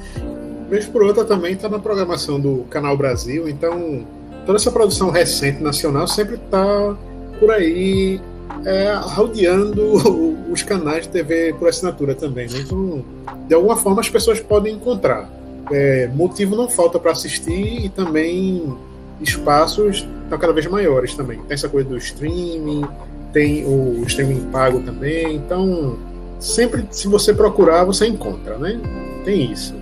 [0.70, 4.05] Vez por outra também está na programação do Canal Brasil, então
[4.44, 6.96] toda essa produção recente nacional sempre está
[7.38, 8.20] por aí
[8.64, 9.83] é, rodeando
[10.51, 12.49] os canais de TV por assinatura também.
[12.49, 12.61] Né?
[12.61, 13.05] Então,
[13.46, 15.31] de alguma forma, as pessoas podem encontrar.
[15.70, 18.77] É, motivo não falta para assistir e também
[19.20, 21.38] espaços estão cada vez maiores também.
[21.38, 22.85] Tem essa coisa do streaming,
[23.33, 25.37] tem o streaming pago também.
[25.37, 25.99] Então,
[26.38, 28.81] sempre se você procurar, você encontra, né?
[29.25, 29.75] Tem isso.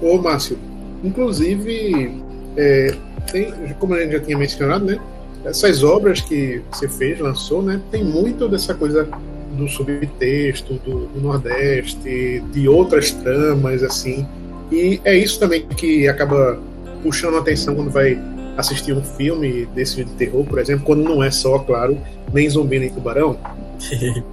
[0.00, 0.58] Ô, Márcio,
[1.04, 2.22] inclusive,
[2.56, 2.94] é,
[3.30, 4.98] tem, como a gente já tinha mencionado, né?
[5.44, 9.08] Essas obras que você fez, lançou, né, tem muito dessa coisa
[9.52, 14.26] do subtexto, do, do, Nordeste, de outras tramas, assim.
[14.70, 16.58] E é isso também que acaba
[17.02, 18.18] puxando a atenção quando vai
[18.56, 21.98] assistir um filme desse de terror, por exemplo, quando não é só, claro,
[22.32, 23.36] nem zumbi nem tubarão.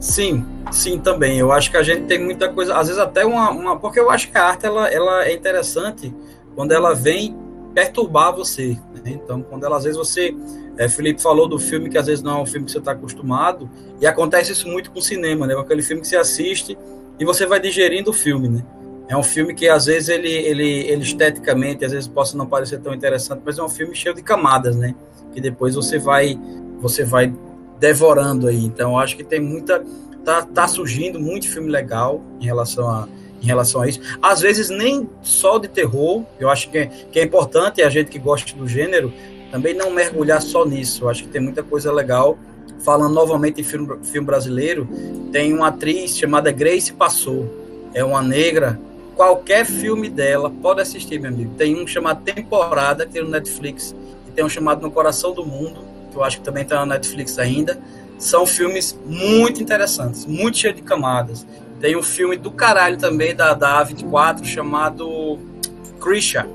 [0.00, 1.38] Sim, sim, também.
[1.38, 4.10] Eu acho que a gente tem muita coisa, às vezes até uma, uma porque eu
[4.10, 6.14] acho que a arte ela, ela é interessante
[6.54, 7.34] quando ela vem
[7.74, 8.78] perturbar você.
[9.04, 9.18] Né?
[9.22, 10.34] Então, quando ela, às vezes você.
[10.76, 12.92] É, Felipe falou do filme que às vezes não é um filme que você está
[12.92, 15.54] acostumado, e acontece isso muito com o cinema, né?
[15.54, 16.76] Aquele filme que você assiste
[17.16, 18.64] e você vai digerindo o filme, né?
[19.06, 22.80] É um filme que às vezes ele, ele, ele esteticamente, às vezes possa não parecer
[22.80, 24.94] tão interessante, mas é um filme cheio de camadas, né?
[25.32, 26.38] Que depois você vai
[26.80, 27.32] você vai
[27.78, 28.64] devorando aí.
[28.64, 29.84] Então, acho que tem muita
[30.24, 33.06] tá, tá surgindo muito filme legal em relação a
[33.44, 34.00] em relação a isso.
[34.22, 38.10] Às vezes, nem só de terror, eu acho que é, que é importante a gente
[38.10, 39.12] que gosta do gênero
[39.52, 41.04] também não mergulhar só nisso.
[41.04, 42.38] Eu acho que tem muita coisa legal.
[42.80, 44.88] Falando novamente em filme, filme brasileiro,
[45.30, 47.48] tem uma atriz chamada Grace Passou.
[47.92, 48.80] É uma negra.
[49.14, 51.54] Qualquer filme dela, pode assistir, meu amigo.
[51.56, 53.94] Tem um chamado Temporada, que tem no Netflix,
[54.26, 56.86] e tem um chamado No Coração do Mundo, que eu acho que também está no
[56.86, 57.78] Netflix ainda.
[58.18, 61.46] São filmes muito interessantes, muito cheios de camadas.
[61.84, 65.38] Tem um filme do caralho também da, da A24 chamado
[66.00, 66.48] Krisha,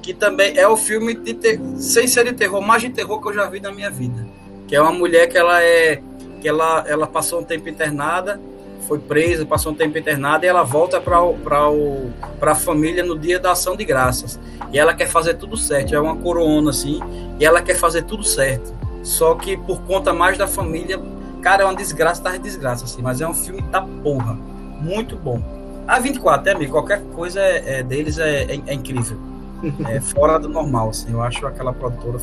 [0.00, 3.26] que também é o filme de ter, sem ser de terror, mais de terror que
[3.26, 4.24] eu já vi na minha vida.
[4.68, 6.00] Que é uma mulher que ela é
[6.40, 8.40] que ela, ela passou um tempo internada,
[8.86, 13.50] foi presa, passou um tempo internada e ela volta para a família no dia da
[13.50, 14.38] ação de graças.
[14.72, 17.00] E ela quer fazer tudo certo, é uma coroona assim,
[17.40, 18.72] e ela quer fazer tudo certo.
[19.02, 20.96] Só que por conta mais da família,
[21.44, 24.34] cara, é uma desgraça, tá desgraça assim, mas é um filme da porra,
[24.80, 25.42] muito bom.
[25.86, 29.18] A 24, é amigo, qualquer coisa é, é deles é, é, é incrível.
[29.88, 32.18] É fora do normal, assim, eu acho aquela produtora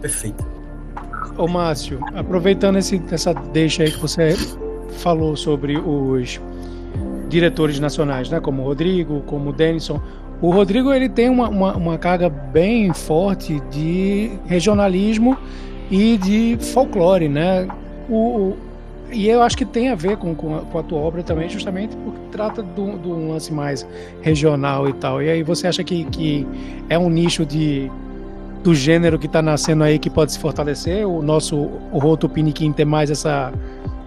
[0.00, 0.42] perfeita.
[1.36, 4.34] Ô Márcio, aproveitando esse, essa deixa aí que você
[4.98, 6.40] falou sobre os
[7.28, 10.00] diretores nacionais, né, como o Rodrigo, como o Denison.
[10.40, 15.36] O Rodrigo ele tem uma, uma, uma carga bem forte de regionalismo
[15.90, 17.68] e de folclore, né?
[18.08, 18.56] O,
[19.10, 21.48] e eu acho que tem a ver com, com, a, com a tua obra também,
[21.48, 23.86] justamente porque trata de um lance mais
[24.20, 25.22] regional e tal.
[25.22, 26.46] E aí você acha que, que
[26.88, 27.90] é um nicho de,
[28.62, 31.06] do gênero que está nascendo aí que pode se fortalecer?
[31.06, 33.52] O nosso o Roto Piniquim ter mais essa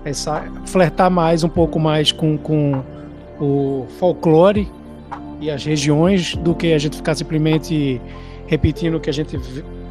[0.04, 2.84] essa flertar mais um pouco mais com, com
[3.40, 4.68] o folclore
[5.40, 8.02] e as regiões do que a gente ficar simplesmente
[8.48, 9.40] repetindo o que a gente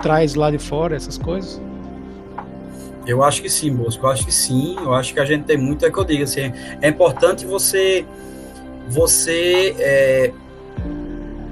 [0.03, 1.61] traz lá de fora, essas coisas?
[3.07, 4.05] Eu acho que sim, Bosco.
[4.05, 4.77] Eu acho que sim.
[4.79, 8.05] Eu acho que a gente tem muito, é que eu digo assim, é importante você
[8.89, 10.33] você é,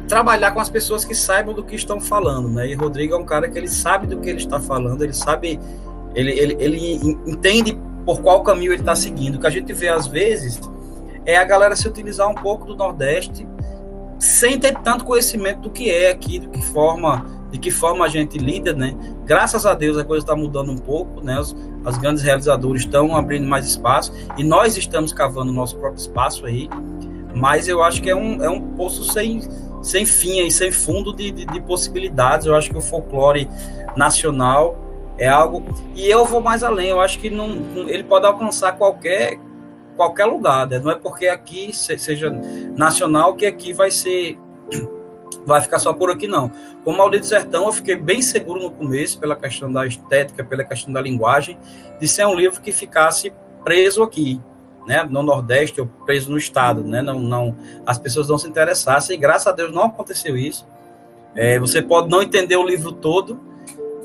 [0.09, 2.67] trabalhar com as pessoas que saibam do que estão falando, né?
[2.69, 5.61] E Rodrigo é um cara que ele sabe do que ele está falando, ele sabe,
[6.15, 9.37] ele, ele, ele entende por qual caminho ele está seguindo.
[9.37, 10.61] O que a gente vê às vezes
[11.25, 13.47] é a galera se utilizar um pouco do Nordeste
[14.19, 18.09] sem ter tanto conhecimento do que é aqui, do que forma, de que forma a
[18.09, 18.95] gente lida, né?
[19.25, 21.39] Graças a Deus a coisa está mudando um pouco, né?
[21.41, 26.01] Os, as grandes realizadores estão abrindo mais espaço e nós estamos cavando o nosso próprio
[26.01, 26.69] espaço aí.
[27.35, 29.41] Mas eu acho que é um, é um poço sem,
[29.83, 32.47] sem fim e sem fundo de, de, de possibilidades.
[32.47, 33.49] Eu acho que o folclore
[33.97, 34.77] nacional
[35.19, 35.65] é algo.
[35.95, 37.49] E eu vou mais além, eu acho que não,
[37.89, 39.39] ele pode alcançar qualquer,
[39.97, 40.79] qualquer lugar, né?
[40.79, 42.31] Não é porque aqui seja
[42.77, 44.39] nacional que aqui vai ser.
[45.49, 46.53] Vai ficar só por aqui, não.
[46.85, 50.93] Com Maldito Sertão, eu fiquei bem seguro no começo, pela questão da estética, pela questão
[50.93, 51.59] da linguagem,
[51.99, 53.33] de ser um livro que ficasse
[53.65, 54.39] preso aqui,
[54.87, 57.57] né, no Nordeste ou preso no Estado, né, não, não,
[57.87, 60.67] as pessoas não se interessassem, e graças a Deus não aconteceu isso.
[61.35, 63.41] É, você pode não entender o livro todo,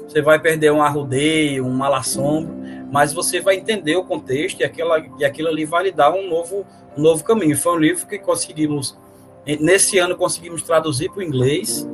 [0.07, 2.55] você vai perder um arrudeio, um mal assombro,
[2.89, 6.29] mas você vai entender o contexto e, aquela, e aquilo ali vai lhe dar um
[6.29, 7.57] novo, um novo caminho.
[7.57, 8.97] Foi um livro que conseguimos,
[9.45, 11.87] nesse ano, conseguimos traduzir para o inglês.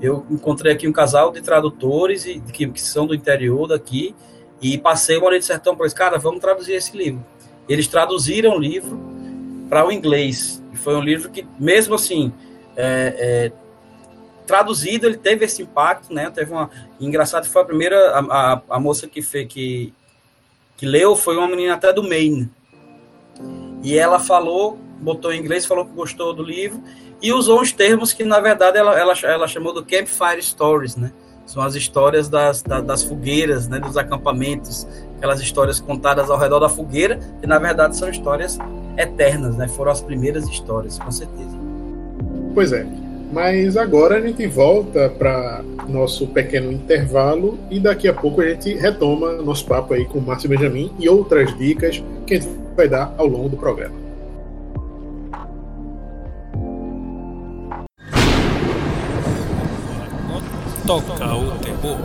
[0.00, 4.14] Eu encontrei aqui um casal de tradutores e, que, que são do interior daqui
[4.60, 7.24] e passei uma hora de sertão para eles, cara, vamos traduzir esse livro.
[7.68, 8.98] Eles traduziram o livro
[9.68, 10.62] para o inglês.
[10.74, 12.32] Foi um livro que, mesmo assim,
[12.76, 13.52] é, é,
[14.46, 16.30] traduzido, ele teve esse impacto, né?
[16.30, 16.70] Teve uma.
[17.00, 17.96] Engraçado foi a primeira.
[18.10, 19.92] A, a, a, moça que fez que,
[20.76, 22.50] que leu foi uma menina até do Maine.
[23.82, 26.82] E ela falou, botou em inglês, falou que gostou do livro
[27.22, 31.12] e usou uns termos que, na verdade, ela, ela, ela chamou do Campfire Stories, né?
[31.46, 33.78] São as histórias das, das, das fogueiras, né?
[33.78, 34.86] Dos acampamentos,
[35.18, 38.58] aquelas histórias contadas ao redor da fogueira, que na verdade são histórias
[38.96, 39.68] eternas, né?
[39.68, 41.56] Foram as primeiras histórias, com certeza.
[42.54, 42.86] Pois é.
[43.30, 48.74] Mas agora a gente volta para nosso pequeno intervalo e daqui a pouco a gente
[48.74, 53.12] retoma nosso papo aí com Márcio Benjamin e outras dicas que a gente vai dar
[53.18, 54.03] ao longo do programa.
[60.86, 61.98] Toca o terror.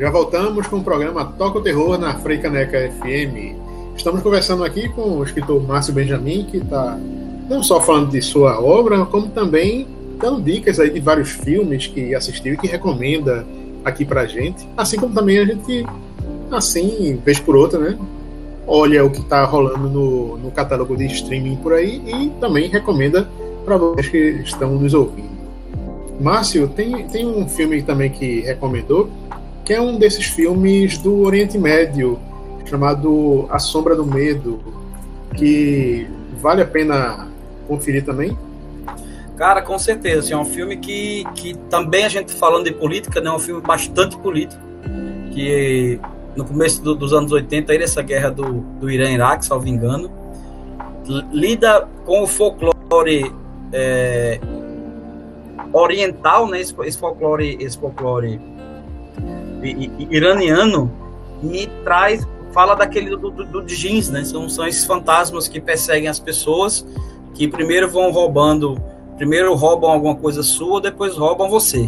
[0.00, 3.54] Já voltamos com o programa Toca o Terror na Freicaneca FM.
[3.94, 6.98] Estamos conversando aqui com o escritor Márcio Benjamin, que está
[7.50, 9.86] não só falando de sua obra, como também
[10.18, 13.46] dando dicas aí de vários filmes que assistiu e que recomenda
[13.84, 14.66] aqui pra gente.
[14.74, 15.84] Assim como também a gente,
[16.50, 17.98] assim, vez por outra, né?
[18.66, 23.28] Olha o que está rolando no, no catálogo de streaming por aí e também recomenda
[23.64, 25.36] para vocês que estão nos ouvindo.
[26.20, 29.10] Márcio, tem, tem um filme também que recomendou,
[29.64, 32.18] que é um desses filmes do Oriente Médio,
[32.64, 34.60] chamado A Sombra do Medo,
[35.34, 36.08] que
[36.40, 37.28] vale a pena
[37.68, 38.36] conferir também?
[39.36, 40.32] Cara, com certeza.
[40.32, 43.60] É um filme que, que também a gente falando de política, né, é um filme
[43.60, 44.62] bastante político,
[45.32, 46.00] que
[46.36, 50.10] no começo do, dos anos 80, aí essa guerra do, do Irã-Iraque, salvo engano,
[51.32, 53.32] lida com o folclore
[53.72, 54.38] é,
[55.72, 58.40] oriental, né, esse, esse folclore, esse folclore
[60.10, 60.90] iraniano,
[61.42, 64.24] e traz fala daquele do, do, do jeans, né?
[64.24, 66.86] São, são esses fantasmas que perseguem as pessoas,
[67.34, 68.82] que primeiro vão roubando,
[69.18, 71.86] primeiro roubam alguma coisa sua, depois roubam você.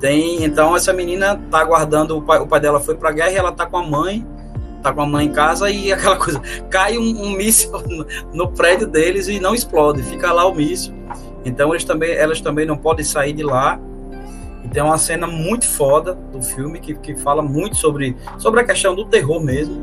[0.00, 3.36] Tem, então essa menina tá aguardando, o pai, o pai dela foi pra guerra e
[3.36, 4.26] ela tá com a mãe,
[4.82, 8.48] tá com a mãe em casa e aquela coisa, cai um, um míssil no, no,
[8.50, 10.94] prédio deles e não explode, fica lá o míssil.
[11.44, 13.78] Então eles também, elas também não podem sair de lá.
[14.64, 18.64] E tem uma cena muito foda do filme que, que fala muito sobre, sobre a
[18.64, 19.74] questão do terror mesmo,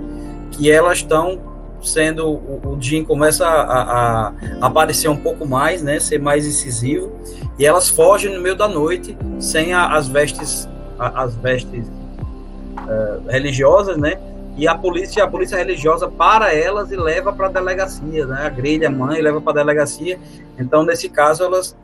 [0.52, 6.00] que elas estão sendo o, Jim começa a, a, a, aparecer um pouco mais, né,
[6.00, 7.12] ser mais incisivo,
[7.58, 10.68] e elas fogem no meio da noite sem a, as vestes
[11.00, 14.20] as vestes uh, religiosas, né?
[14.58, 18.48] E a polícia, a polícia religiosa para elas e leva para a delegacia, né?
[18.48, 20.20] Agride a mãe, leva para a delegacia.
[20.58, 21.76] Então, nesse caso, elas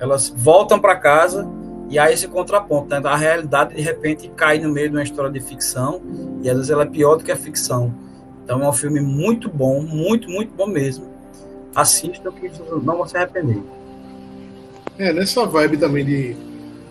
[0.00, 1.46] elas voltam para casa
[1.88, 3.00] e aí esse contraponto, né?
[3.04, 6.00] A realidade de repente cai no meio de uma história de ficção
[6.42, 7.92] e às vezes ela é pior do que a ficção.
[8.44, 11.06] Então é um filme muito bom, muito, muito bom mesmo.
[11.74, 13.62] Assista que não vão se arrepender.
[14.98, 16.36] É, nessa vibe também de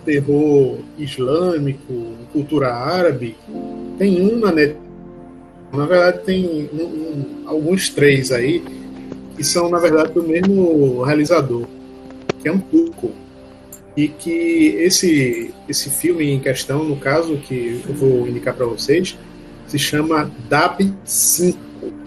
[0.03, 3.37] terror islâmico, cultura árabe,
[3.97, 4.51] tem um na.
[5.71, 8.61] Na verdade, tem um, um, alguns três aí
[9.37, 11.65] que são, na verdade, do mesmo realizador,
[12.41, 13.11] que é um turco.
[13.95, 19.17] E que esse, esse filme em questão, no caso, que eu vou indicar para vocês,
[19.71, 21.57] se chama DAB 5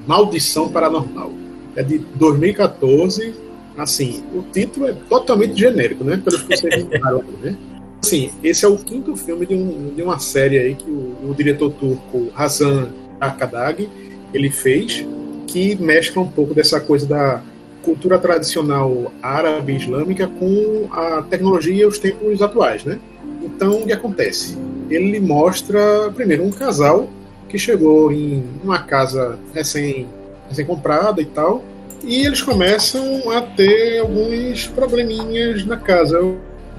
[0.07, 1.33] Maldição Paranormal.
[1.75, 3.35] É de 2014.
[3.77, 6.21] Assim, o título é totalmente genérico, né?
[6.23, 7.57] Pelos que vocês falaram, né?
[8.03, 11.35] Assim, esse é o quinto filme de, um, de uma série aí que o, o
[11.35, 13.89] diretor turco Hazan Akadag
[14.33, 15.05] ele fez,
[15.47, 17.43] que mescla um pouco dessa coisa da
[17.83, 23.01] cultura tradicional árabe islâmica com a tecnologia e os tempos atuais, né?
[23.43, 24.57] Então, o que acontece?
[24.91, 27.09] Ele mostra, primeiro, um casal
[27.55, 30.09] que chegou em uma casa recém,
[30.49, 31.63] recém comprada e tal,
[32.03, 36.21] e eles começam a ter alguns probleminhas na casa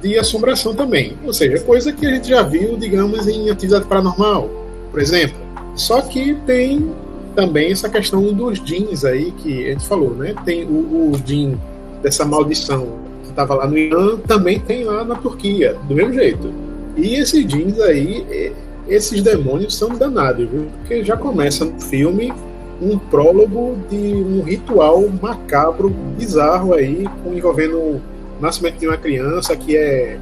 [0.01, 1.17] de assombração também.
[1.23, 4.49] Ou seja, coisa que a gente já viu, digamos, em atividade paranormal,
[4.91, 5.37] por exemplo.
[5.75, 6.91] Só que tem
[7.33, 10.35] também essa questão dos jeans aí que a gente falou, né?
[10.43, 11.57] Tem o, o jean
[12.03, 16.53] dessa maldição que estava lá no Irã, também tem lá na Turquia, do mesmo jeito.
[16.97, 18.53] E esses jeans aí,
[18.87, 20.67] esses demônios são danados, viu?
[20.79, 22.33] Porque já começa no filme
[22.81, 28.01] um prólogo de um ritual macabro, bizarro aí, envolvendo o
[28.39, 30.19] nascimento de uma criança que é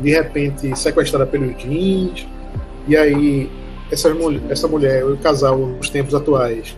[0.00, 2.26] de repente sequestrada pelos jeans,
[2.86, 3.50] e aí
[3.90, 4.10] essa,
[4.48, 6.76] essa mulher, o casal nos tempos atuais,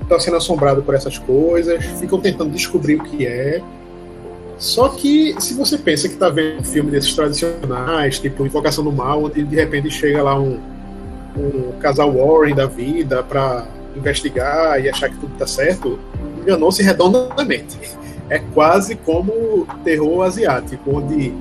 [0.00, 3.62] está sendo assombrado por essas coisas, ficam tentando descobrir o que é,
[4.58, 8.92] só que se você pensa que está vendo um filme desses tradicionais, tipo Invocação do
[8.92, 10.60] Mal, onde de repente chega lá um,
[11.36, 15.98] um casal Warren da vida para investigar e achar que tudo está certo,
[16.40, 17.76] enganou-se redondamente.
[18.28, 21.32] É quase como terror asiático, onde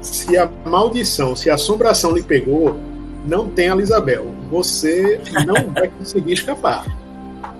[0.00, 2.76] se a maldição, se a assombração lhe pegou,
[3.26, 4.26] não tem a Isabel.
[4.50, 6.86] Você não vai conseguir escapar.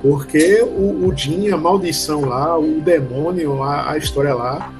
[0.02, 4.72] Porque o, o Jin, a maldição lá, o demônio, a, a história lá,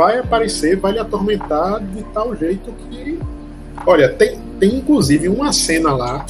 [0.00, 3.18] vai aparecer, vai lhe atormentar de tal jeito que.
[3.86, 6.24] Olha, tem, tem inclusive uma cena lá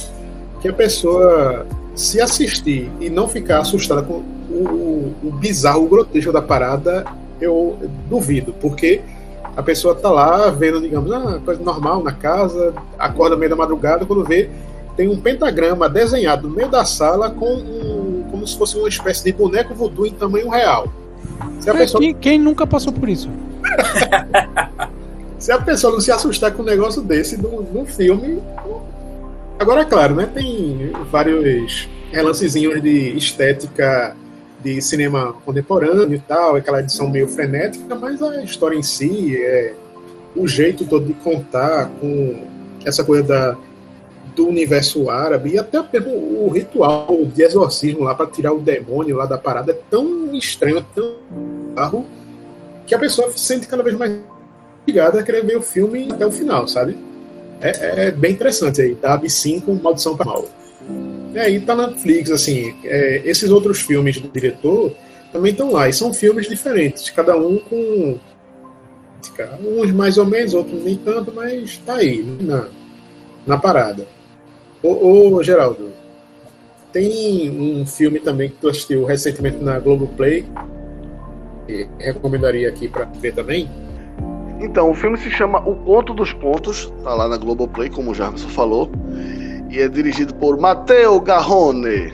[0.61, 4.15] que a pessoa, se assistir e não ficar assustada com
[4.49, 7.05] o, o, o bizarro, o grotesco da parada,
[7.39, 7.77] eu
[8.09, 8.99] duvido, porque
[9.55, 14.05] a pessoa tá lá vendo, digamos, ah, coisa normal na casa, acorda meio da madrugada,
[14.05, 14.49] quando vê,
[14.97, 19.23] tem um pentagrama desenhado no meio da sala com um, como se fosse uma espécie
[19.23, 20.91] de boneco voodoo em tamanho real.
[21.65, 22.01] É, pessoa...
[22.01, 23.29] quem, quem nunca passou por isso?
[25.39, 28.41] Se a pessoa não se assustar com um negócio desse num, filme.
[29.59, 30.29] Agora, é claro, né?
[30.31, 34.15] Tem vários relancezinhos de estética
[34.63, 39.73] de cinema contemporâneo e tal, aquela edição meio frenética, mas a história em si, é,
[40.35, 42.43] o jeito todo de contar com
[42.85, 43.57] essa coisa da,
[44.35, 49.17] do universo árabe e até mesmo o ritual de exorcismo lá para tirar o demônio
[49.17, 51.15] lá da parada é tão estranho, tão
[51.73, 52.05] barro
[52.85, 54.17] que a pessoa se sente cada vez mais
[54.87, 56.97] ligada a querer ver o filme até o final, sabe?
[57.61, 60.45] É, é bem interessante aí, Dab 5, Maldição para Mal.
[61.33, 64.93] E aí tá na Netflix, assim, é, esses outros filmes do diretor
[65.31, 68.19] também estão lá, e são filmes diferentes, cada um com
[69.63, 72.67] uns mais ou menos, outros nem tanto, mas tá aí, na,
[73.45, 74.05] na parada.
[74.83, 75.91] Ô, ô Geraldo,
[76.91, 80.45] tem um filme também que tu assistiu recentemente na Globoplay,
[81.99, 83.69] recomendaria aqui para ver também?
[84.59, 88.13] Então, o filme se chama O Conto dos Contos, tá lá na Globoplay, como o
[88.13, 88.91] Jarvis falou,
[89.69, 92.13] e é dirigido por Matteo Garrone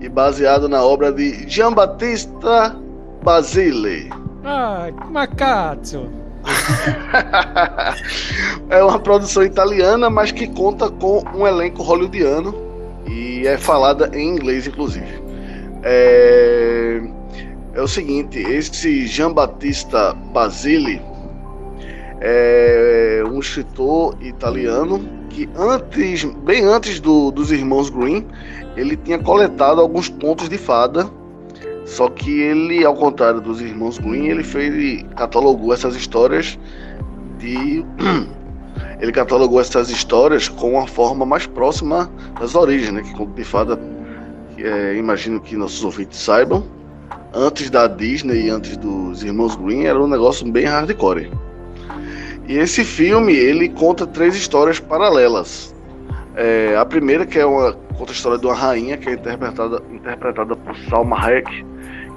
[0.00, 2.76] e baseado na obra de Giambattista
[3.22, 4.10] Basile.
[4.44, 6.08] Ah, Macazzo.
[8.68, 12.52] é uma produção italiana, mas que conta com um elenco hollywoodiano
[13.06, 15.22] e é falada em inglês, inclusive.
[15.84, 17.00] É,
[17.74, 21.00] é o seguinte: esse Jean Battista Basile
[22.20, 28.26] é um escritor italiano que antes, bem antes do, dos irmãos Green,
[28.76, 31.10] ele tinha coletado alguns contos de fada.
[31.84, 36.58] Só que ele, ao contrário dos irmãos Green, ele fez, catalogou essas histórias
[37.38, 37.84] de
[39.00, 42.08] ele catalogou essas histórias com uma forma mais próxima
[42.38, 43.02] das origens, né?
[43.02, 43.78] Que conto de fada,
[44.56, 46.64] é, imagino que nossos ouvintes saibam,
[47.34, 51.30] antes da Disney e antes dos irmãos Green era um negócio bem hardcore.
[52.46, 55.74] E esse filme ele conta três histórias paralelas.
[56.34, 59.82] É, a primeira que é uma conta a história de uma rainha que é interpretada
[59.90, 61.64] interpretada por Salma Hayek,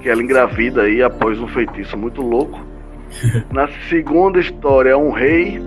[0.00, 2.60] que ela engravida aí após um feitiço muito louco.
[3.52, 5.60] Na segunda história é um rei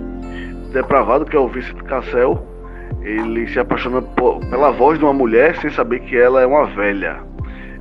[0.72, 2.46] depravado que é o Vincent Cassel.
[3.02, 6.66] Ele se apaixona por, pela voz de uma mulher sem saber que ela é uma
[6.66, 7.29] velha.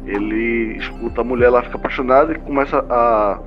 [0.06, 3.40] Ele escuta a mulher, ela fica apaixonada e começa a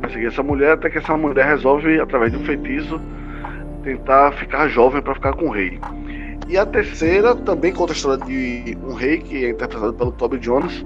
[0.00, 3.00] perseguir essa mulher até que essa mulher resolve, através de um feitiço,
[3.82, 5.78] tentar ficar jovem para ficar com o rei.
[6.48, 10.38] E a terceira também conta a história de um rei que é interpretado pelo Toby
[10.38, 10.84] Jones,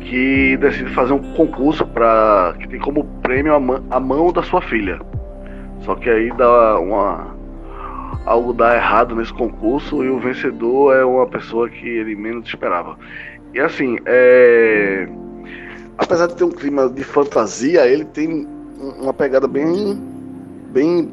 [0.00, 4.42] que decide fazer um concurso para que tem como prêmio a, mão, a mão da
[4.42, 4.98] sua filha.
[5.80, 7.34] Só que aí dá uma
[8.24, 12.96] algo dá errado nesse concurso e o vencedor é uma pessoa que ele menos esperava.
[13.54, 15.08] E assim, é
[15.98, 18.46] apesar de ter um clima de fantasia, ele tem
[19.00, 19.98] uma pegada bem.
[20.70, 21.12] bem.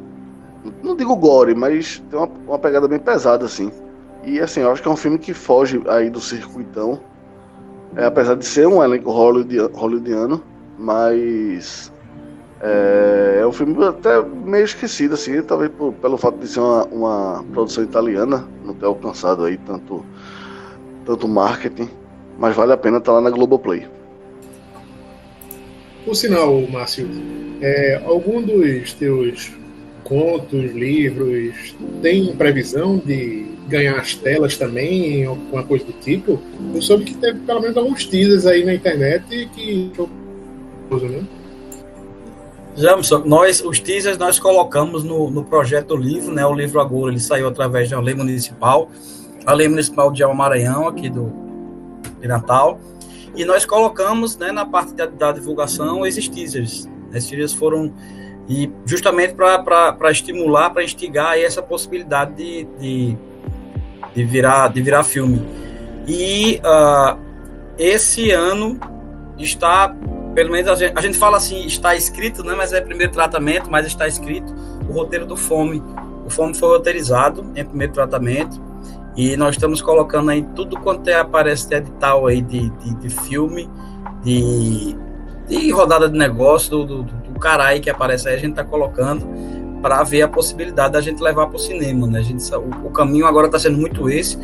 [0.84, 3.72] não digo gore, mas tem uma, uma pegada bem pesada, assim.
[4.24, 7.00] E assim, eu acho que é um filme que foge aí do circuitão.
[7.96, 10.42] É, apesar de ser um elenco hollywoodiano,
[10.78, 11.92] mas
[12.62, 16.86] é, é, um filme até meio esquecido, assim, talvez por, pelo fato de ser uma,
[16.86, 20.06] uma, produção italiana, não ter alcançado aí tanto,
[21.06, 21.90] tanto marketing,
[22.42, 23.88] mas vale a pena estar lá na Globoplay.
[26.04, 27.08] Por sinal, Márcio,
[27.62, 29.52] é, algum dos teus
[30.04, 36.42] contos, livros, tem previsão de ganhar as telas também, alguma coisa do tipo?
[36.74, 39.92] Eu soube que teve pelo menos alguns teasers aí na internet que.
[40.90, 41.24] Né?
[42.76, 46.44] Jamson, nós, os teasers nós colocamos no, no projeto livro, né?
[46.44, 48.90] O livro agora ele saiu através da lei municipal,
[49.46, 51.51] a lei municipal de Maranhão, aqui do
[52.22, 52.80] de Natal.
[53.36, 56.88] E nós colocamos né, na parte da, da divulgação esses teasers.
[57.14, 57.94] Esses teasers foram
[58.50, 63.18] e justamente para estimular, para instigar essa possibilidade de, de,
[64.14, 65.42] de, virar, de virar filme.
[66.06, 67.18] E uh,
[67.78, 68.78] esse ano
[69.38, 69.96] está,
[70.36, 73.72] pelo menos a gente, a gente fala assim, está escrito, né, mas é primeiro tratamento,
[73.72, 74.54] mas está escrito
[74.90, 75.82] o roteiro do Fome.
[76.26, 78.71] O Fome foi roteirizado em primeiro tratamento
[79.16, 83.10] e nós estamos colocando aí tudo quanto é aparece de edital aí de, de, de
[83.10, 83.70] filme,
[84.24, 84.96] de,
[85.48, 89.28] de rodada de negócio, do, do, do caralho que aparece aí, a gente está colocando
[89.82, 92.20] para ver a possibilidade da gente levar para o cinema, né?
[92.20, 94.38] A gente, o, o caminho agora está sendo muito esse,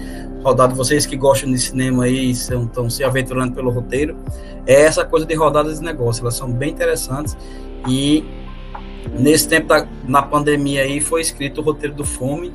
[0.44, 4.18] rodado vocês que gostam de cinema aí, estão se aventurando pelo roteiro,
[4.66, 7.38] é essa coisa de rodadas de negócio, elas são bem interessantes.
[7.88, 8.26] E
[9.18, 12.52] nesse tempo da, na pandemia aí foi escrito o roteiro do Fome,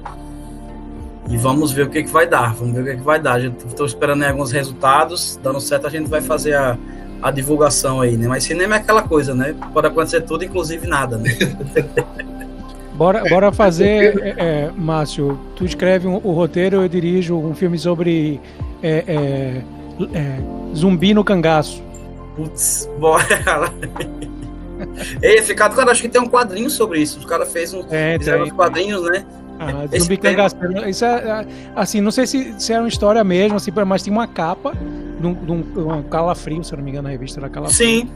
[1.32, 2.54] e vamos ver o que, que vai dar.
[2.54, 3.42] Vamos ver o que, que vai dar.
[3.42, 5.40] Estou esperando alguns resultados.
[5.42, 6.76] Dando certo, a gente vai fazer a,
[7.22, 8.28] a divulgação aí, né?
[8.28, 9.54] Mas cinema é aquela coisa, né?
[9.72, 11.30] Pode acontecer tudo, inclusive nada, né?
[12.94, 15.40] bora, bora fazer, é, é, Márcio.
[15.56, 18.38] Tu escreve um, o roteiro, eu dirijo um filme sobre
[18.82, 19.62] é, é,
[20.14, 20.38] é
[20.76, 21.82] zumbi no cangaço.
[22.36, 23.24] Putz, bora!
[25.22, 27.18] Ei, ficado, cara, acho que tem um quadrinho sobre isso.
[27.18, 29.24] Os caras fez um, é, fizeram uns quadrinhos, né?
[29.62, 30.88] Ah, zumbi cangaceiro.
[30.88, 31.46] Isso é, é,
[31.76, 34.72] assim, não sei se, se é uma história mesmo, assim, mas tinha uma capa
[35.20, 37.76] de um, de um calafrio, se eu não me engano, na revista era calafrio.
[37.76, 38.10] Sim.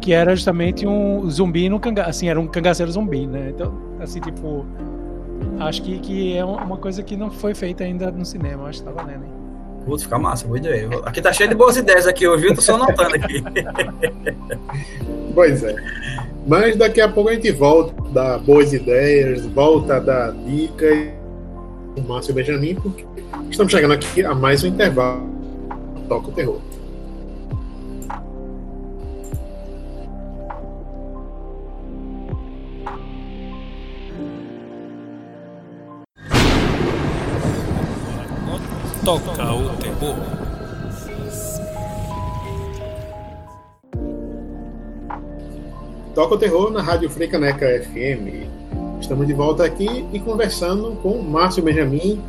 [0.00, 3.50] Que era justamente um zumbi no cangaceiro, assim, era um cangaceiro zumbi, né?
[3.54, 4.66] Então, assim, tipo,
[5.60, 8.84] acho que, que é uma coisa que não foi feita ainda no cinema, acho que
[8.84, 9.35] tá valendo, hein?
[9.86, 10.90] Putz, fica massa, boa ideia.
[11.04, 13.42] Aqui tá cheio de boas ideias aqui, eu vi, tô só anotando aqui.
[15.32, 15.76] pois é.
[16.44, 21.10] Mas daqui a pouco a gente volta a dar boas ideias, volta a dar dicas
[21.94, 23.06] com o Márcio Benjamin, porque
[23.48, 25.22] estamos chegando aqui a mais um intervalo.
[26.08, 26.60] Toca o terror.
[39.06, 40.16] Toca o terror.
[46.12, 48.50] Toca o Terror na Rádio Freicaneca FM.
[49.00, 52.20] Estamos de volta aqui e conversando com Márcio Benjamin,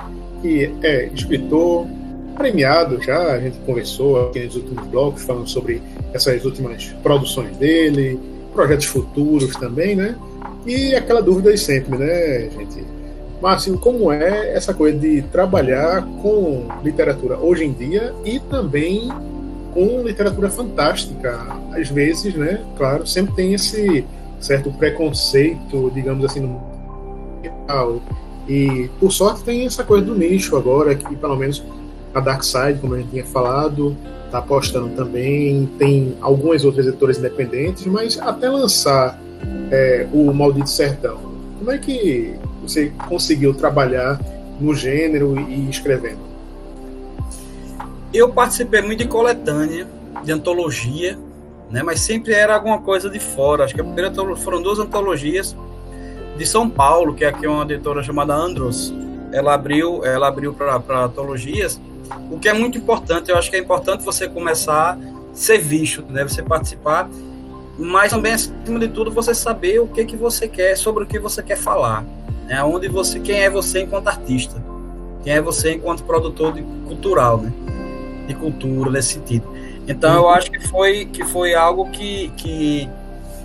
[0.43, 1.87] que é escritor,
[2.35, 5.81] premiado já, a gente conversou aqui nos últimos blocos falando sobre
[6.13, 8.19] essas últimas produções dele,
[8.53, 10.15] projetos futuros também, né?
[10.63, 12.96] E aquela dúvida de sempre, né, gente?
[13.41, 19.09] Márcio, como é essa coisa de trabalhar com literatura hoje em dia e também
[19.73, 21.45] com literatura fantástica?
[21.71, 24.03] Às vezes, né, claro, sempre tem esse
[24.39, 26.77] certo preconceito, digamos assim, no
[28.47, 31.61] e por sorte tem essa coisa do nicho agora, que pelo menos
[32.13, 35.69] a Dark Side, como a gente tinha falado, está apostando também.
[35.77, 39.19] Tem algumas outras editoras independentes, mas até lançar
[39.69, 41.17] é, o Maldito Sertão,
[41.59, 42.35] como é que
[42.67, 44.19] você conseguiu trabalhar
[44.59, 46.19] no gênero e escrevendo?
[48.13, 49.87] Eu participei muito de coletânea,
[50.23, 51.17] de antologia,
[51.69, 51.83] né?
[51.83, 53.63] mas sempre era alguma coisa de fora.
[53.63, 55.55] Acho que a primeira foram duas antologias
[56.37, 58.93] de São Paulo, que é aqui uma editora chamada Andros.
[59.31, 61.79] Ela abriu, ela abriu para antologias,
[62.31, 63.29] o que é muito importante.
[63.29, 64.97] Eu acho que é importante você começar a
[65.33, 66.23] ser visto, né?
[66.23, 67.09] Você participar,
[67.77, 71.19] mas também acima de tudo você saber o que que você quer, sobre o que
[71.19, 72.05] você quer falar,
[72.47, 72.63] né?
[72.63, 74.61] Onde você, quem é você enquanto artista,
[75.23, 77.51] quem é você enquanto produtor de, cultural, né?
[78.27, 79.47] De cultura nesse sentido.
[79.87, 82.89] Então eu acho que foi que foi algo que, que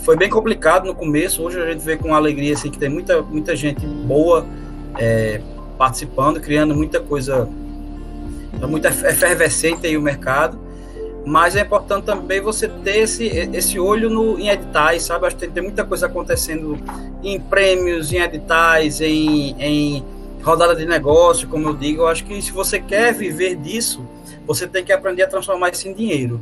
[0.00, 1.42] foi bem complicado no começo.
[1.42, 4.44] Hoje a gente vê com alegria assim, que tem muita, muita gente boa
[4.98, 5.40] é,
[5.78, 7.48] participando, criando muita coisa,
[8.68, 10.58] muito efervescente aí o mercado.
[11.24, 15.26] Mas é importante também você ter esse, esse olho no, em editais, sabe?
[15.26, 16.78] Acho que tem, tem muita coisa acontecendo
[17.22, 20.04] em prêmios, em editais, em, em
[20.42, 22.02] rodada de negócio, como eu digo.
[22.02, 24.04] Eu acho que se você quer viver disso,
[24.46, 26.40] você tem que aprender a transformar isso em dinheiro.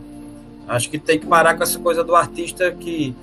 [0.66, 3.14] Acho que tem que parar com essa coisa do artista que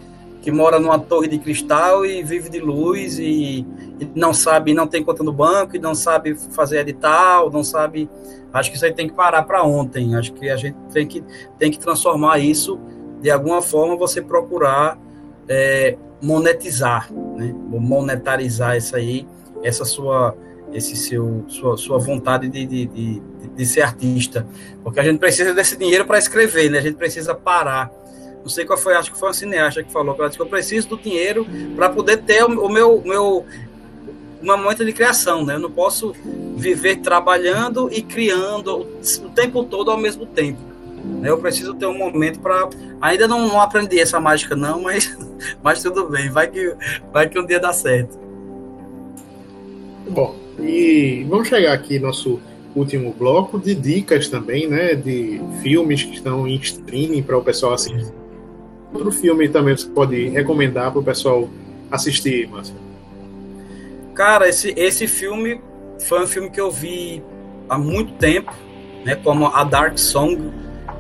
[0.42, 3.66] que mora numa torre de cristal e vive de luz e,
[4.00, 8.10] e, não sabe, não tem conta no banco e não sabe fazer edital, não sabe.
[8.54, 10.16] Acho que isso aí tem que parar para ontem.
[10.16, 11.24] Acho que a gente tem que,
[11.58, 12.80] tem que transformar isso
[13.22, 14.98] de alguma forma, você procurar
[15.48, 17.54] é, monetizar, né?
[17.68, 19.28] monetarizar isso aí,
[19.64, 20.36] essa sua
[20.74, 23.22] esse seu sua, sua vontade de, de, de,
[23.56, 24.46] de ser artista,
[24.84, 26.80] porque a gente precisa desse dinheiro para escrever, né?
[26.80, 27.90] A gente precisa parar
[28.42, 30.44] não sei qual foi, acho que foi uma cineasta que falou, que ela disse que
[30.44, 33.46] eu preciso do dinheiro para poder ter o, meu, meu
[34.42, 35.56] uma momento de criação, né?
[35.56, 36.14] Eu não posso
[36.56, 38.88] viver trabalhando e criando
[39.24, 40.60] o tempo todo ao mesmo tempo.
[41.04, 41.30] Né?
[41.30, 42.70] Eu preciso ter um momento para
[43.02, 45.18] ainda não, não aprendi essa mágica não, mas
[45.64, 46.76] mas tudo bem, vai que
[47.12, 48.18] vai que um dia dá certo.
[50.10, 52.40] Bom, e vamos chegar aqui nosso
[52.76, 57.74] último bloco de dicas também, né, de filmes que estão em streaming para o pessoal
[57.74, 58.14] assistir
[58.94, 61.50] outro filme também você pode recomendar para o pessoal
[61.92, 62.76] assistir, Márcio?
[64.14, 65.62] Cara, esse, esse filme
[66.00, 67.24] foi um filme que eu vi
[67.70, 68.52] há muito tempo,
[69.06, 69.16] né?
[69.16, 70.52] Como a Dark Song,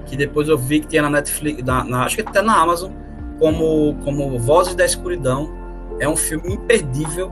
[0.06, 2.92] que depois eu vi que tinha na Netflix, na, na, acho que até na Amazon,
[3.40, 5.56] como, como Vozes da Escuridão.
[6.00, 7.32] É um filme imperdível,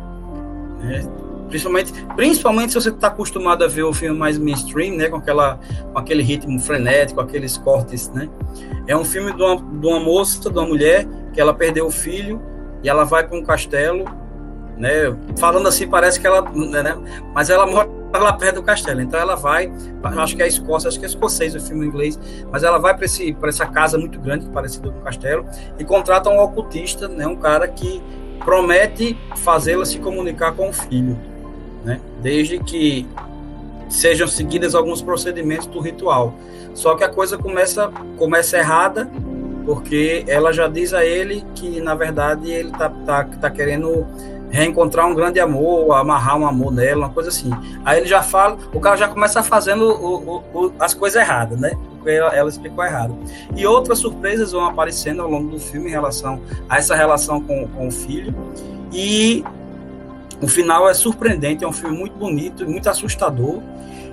[0.79, 1.05] né?
[1.49, 5.59] Principalmente, principalmente se você está acostumado a ver o filme mais mainstream, né, com, aquela,
[5.91, 8.29] com aquele ritmo frenético, aqueles cortes, né?
[8.87, 11.91] É um filme de uma, de uma moça, de uma mulher, que ela perdeu o
[11.91, 12.41] filho
[12.83, 14.05] e ela vai para um castelo,
[14.77, 15.15] né?
[15.37, 16.95] Falando assim, parece que ela, né?
[17.33, 19.71] Mas ela mora lá perto do castelo, então ela vai,
[20.03, 22.17] acho que é a Escócia, acho que é escocês o filme em inglês,
[22.49, 25.45] mas ela vai para essa casa muito grande, parecida com um castelo,
[25.77, 27.27] e contrata um ocultista, né?
[27.27, 28.01] Um cara que
[28.43, 31.34] promete fazê-la se comunicar com o filho né?
[32.25, 33.07] Desde que
[33.87, 36.33] sejam seguidas alguns procedimentos do ritual.
[36.73, 39.07] Só que a coisa começa começa errada,
[39.63, 44.07] porque ela já diz a ele que na verdade ele tá, tá, tá querendo
[44.49, 47.51] reencontrar um grande amor, amarrar um amor nela, uma coisa assim.
[47.85, 51.59] Aí ele já fala, o cara já começa fazendo o, o, o, as coisas erradas,
[51.59, 51.77] né?
[51.97, 53.15] Porque ela, ela, explicou errado.
[53.55, 57.67] E outras surpresas vão aparecendo ao longo do filme em relação a essa relação com,
[57.67, 58.33] com o filho.
[58.91, 59.43] E
[60.41, 63.61] o final é surpreendente, é um filme muito bonito e muito assustador.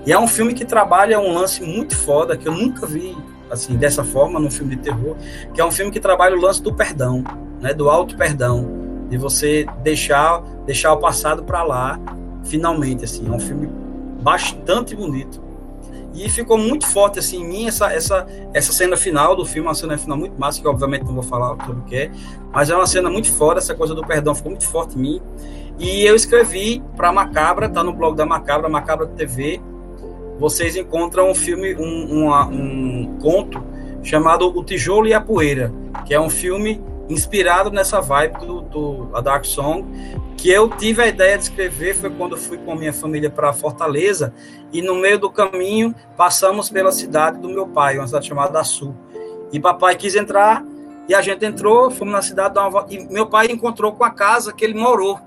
[0.05, 3.17] E é um filme que trabalha um lance muito foda, que eu nunca vi
[3.51, 5.15] assim dessa forma num filme de terror,
[5.53, 7.23] que é um filme que trabalha o lance do perdão,
[7.61, 8.67] né, do alto perdão,
[9.11, 12.01] de você deixar deixar o passado para lá,
[12.45, 13.29] finalmente assim.
[13.29, 13.69] É um filme
[14.23, 15.42] bastante bonito.
[16.15, 19.75] E ficou muito forte assim em mim essa, essa, essa cena final do filme, uma
[19.75, 22.11] cena final muito massa, que obviamente não vou falar sobre o que é,
[22.53, 25.23] mas é uma cena muito fora, essa coisa do perdão ficou muito forte em mim.
[25.79, 29.61] E eu escrevi para Macabra, tá no blog da Macabra, Macabra TV.
[30.39, 33.63] Vocês encontram um filme, um, um, um conto
[34.03, 35.73] chamado O Tijolo e a Poeira,
[36.05, 36.81] que é um filme
[37.13, 39.85] inspirado nessa vibe do, do a Dark Song,
[40.37, 43.53] que eu tive a ideia de escrever foi quando fui com a minha família para
[43.53, 44.35] Fortaleza
[44.73, 48.95] e no meio do caminho passamos pela cidade do meu pai, uma cidade chamada Açu.
[49.53, 50.65] E papai quis entrar
[51.09, 54.53] e a gente entrou, fomos na cidade uma, e meu pai encontrou com a casa
[54.53, 55.21] que ele morou.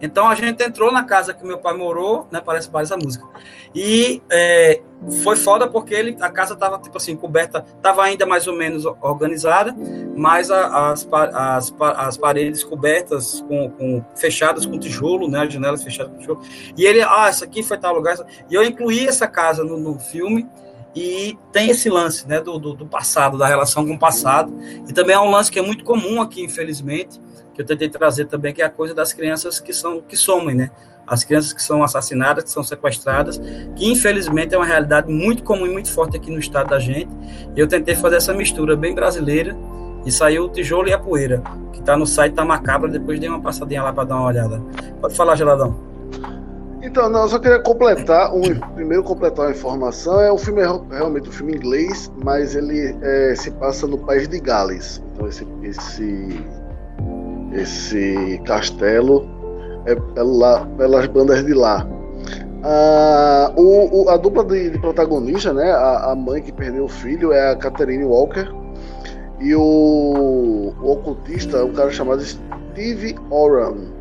[0.00, 2.40] Então a gente entrou na casa que meu pai morou, né?
[2.44, 3.26] Parece parece a música.
[3.74, 4.82] E é,
[5.22, 8.84] foi foda porque ele, a casa estava tipo assim coberta, estava ainda mais ou menos
[9.00, 9.74] organizada,
[10.16, 15.44] mas a, as, as, as paredes cobertas com, com, fechadas com tijolo, né?
[15.46, 16.42] As janelas fechadas com tijolo.
[16.76, 18.16] E ele, ah, isso aqui foi tal lugar.
[18.50, 20.48] E eu incluí essa casa no, no filme
[20.94, 22.40] e tem esse lance, né?
[22.40, 24.52] Do, do, do passado, da relação com o passado.
[24.88, 27.20] E também é um lance que é muito comum aqui, infelizmente
[27.56, 30.54] que eu tentei trazer também, que é a coisa das crianças que são que somem,
[30.54, 30.70] né?
[31.06, 33.38] As crianças que são assassinadas, que são sequestradas,
[33.76, 37.10] que infelizmente é uma realidade muito comum e muito forte aqui no estado da gente.
[37.54, 39.56] E eu tentei fazer essa mistura bem brasileira
[40.04, 41.42] e saiu o tijolo e a poeira,
[41.72, 44.62] que está no site da Macabra, depois dei uma passadinha lá para dar uma olhada.
[45.00, 45.76] Pode falar, Geladão.
[46.82, 48.42] Então, não, eu só queria completar, um,
[48.74, 53.34] primeiro completar uma informação, é o filme é realmente um filme inglês, mas ele é,
[53.34, 55.02] se passa no país de Gales.
[55.12, 56.44] Então esse, esse
[57.52, 59.28] esse castelo
[59.86, 61.86] é pela, pelas bandas de lá.
[62.62, 66.88] Ah, o, o, a dupla de, de protagonista, né, a, a, mãe que perdeu o
[66.88, 68.48] filho é a Catherine Walker
[69.40, 73.94] e o, o ocultista é um cara chamado Steve Oram.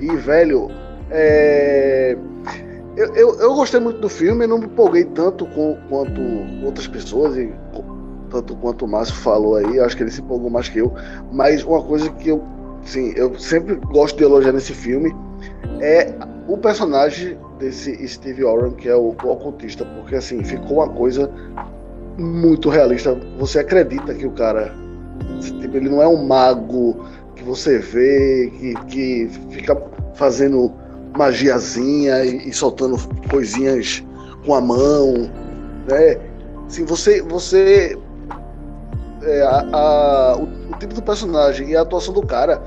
[0.00, 0.70] E, velho,
[1.10, 2.16] é,
[2.96, 6.20] eu, eu, eu, gostei muito do filme, não me empolguei tanto com, quanto
[6.64, 7.52] outras pessoas, e
[8.30, 10.92] tanto quanto o Márcio falou aí, acho que ele se empolgou mais que eu.
[11.32, 12.42] Mas uma coisa que eu
[12.84, 15.14] sim, eu sempre gosto de elogiar nesse filme
[15.80, 16.14] é
[16.46, 21.30] o personagem desse Steve Oren, que é o, o ocultista, porque assim, ficou uma coisa
[22.18, 23.18] muito realista.
[23.38, 24.74] Você acredita que o cara,
[25.40, 27.04] tipo, ele não é um mago
[27.34, 29.80] que você vê, que, que fica
[30.14, 30.72] fazendo
[31.16, 32.96] magiazinha e, e soltando
[33.30, 34.04] coisinhas
[34.44, 35.30] com a mão,
[35.88, 36.18] né?
[36.66, 37.96] Assim, você, você
[39.22, 42.62] é, a, a, o, o, tipo do personagem e a atuação do cara,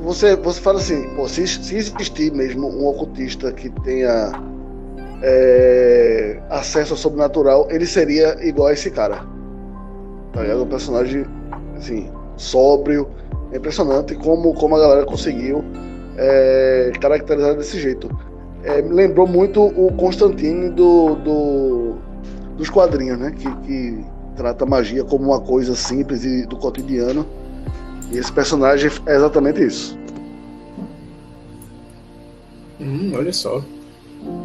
[0.00, 4.32] você, você fala assim, pô, se, se existir mesmo um ocultista que tenha
[5.22, 9.24] é, acesso ao sobrenatural, ele seria igual a esse cara.
[10.32, 10.62] Tá ligado?
[10.62, 11.24] Um personagem,
[11.76, 13.08] assim, sóbrio.
[13.52, 15.62] É impressionante como, como a galera conseguiu
[16.16, 18.10] é, caracterizar desse jeito.
[18.64, 21.94] É, me lembrou muito o Constantine do, do,
[22.56, 23.32] dos quadrinhos, né?
[23.32, 24.04] Que, que
[24.36, 27.26] trata a magia como uma coisa simples e do cotidiano.
[28.10, 29.98] E esse personagem é exatamente isso.
[32.80, 33.62] Hum, olha só.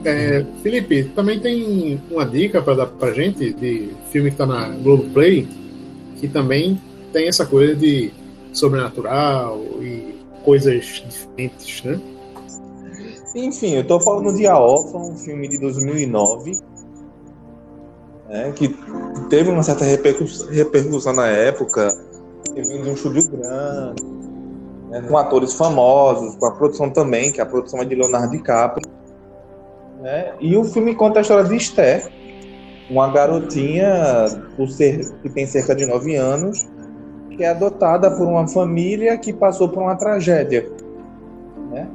[0.06, 4.70] É, Felipe, também tem uma dica para dar pra gente de filme que tá na
[4.70, 5.48] Globoplay,
[6.18, 6.80] que também
[7.12, 8.12] tem essa coisa de
[8.54, 12.00] sobrenatural e coisas diferentes, né?
[13.36, 16.54] Enfim, eu tô falando de A Órfã, um filme de 2009,
[18.28, 18.70] né, que
[19.30, 21.90] teve uma certa repercussão na época,
[22.54, 24.04] teve de um estúdio grande,
[24.90, 28.88] né, com atores famosos, com a produção também, que a produção é de Leonardo DiCaprio.
[30.02, 32.12] Né, e o filme conta a história de Esther,
[32.90, 34.26] uma garotinha
[35.22, 36.68] que tem cerca de 9 anos,
[37.36, 40.70] que é adotada por uma família que passou por uma tragédia.
[41.70, 41.88] Né?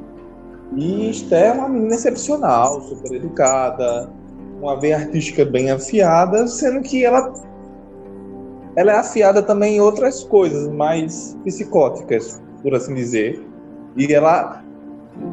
[0.75, 4.09] E Esther é uma menina excepcional, super educada,
[4.63, 7.33] uma veia artística bem afiada, sendo que ela
[8.75, 13.45] ela é afiada também em outras coisas mais psicóticas, por assim dizer.
[13.95, 14.63] E ela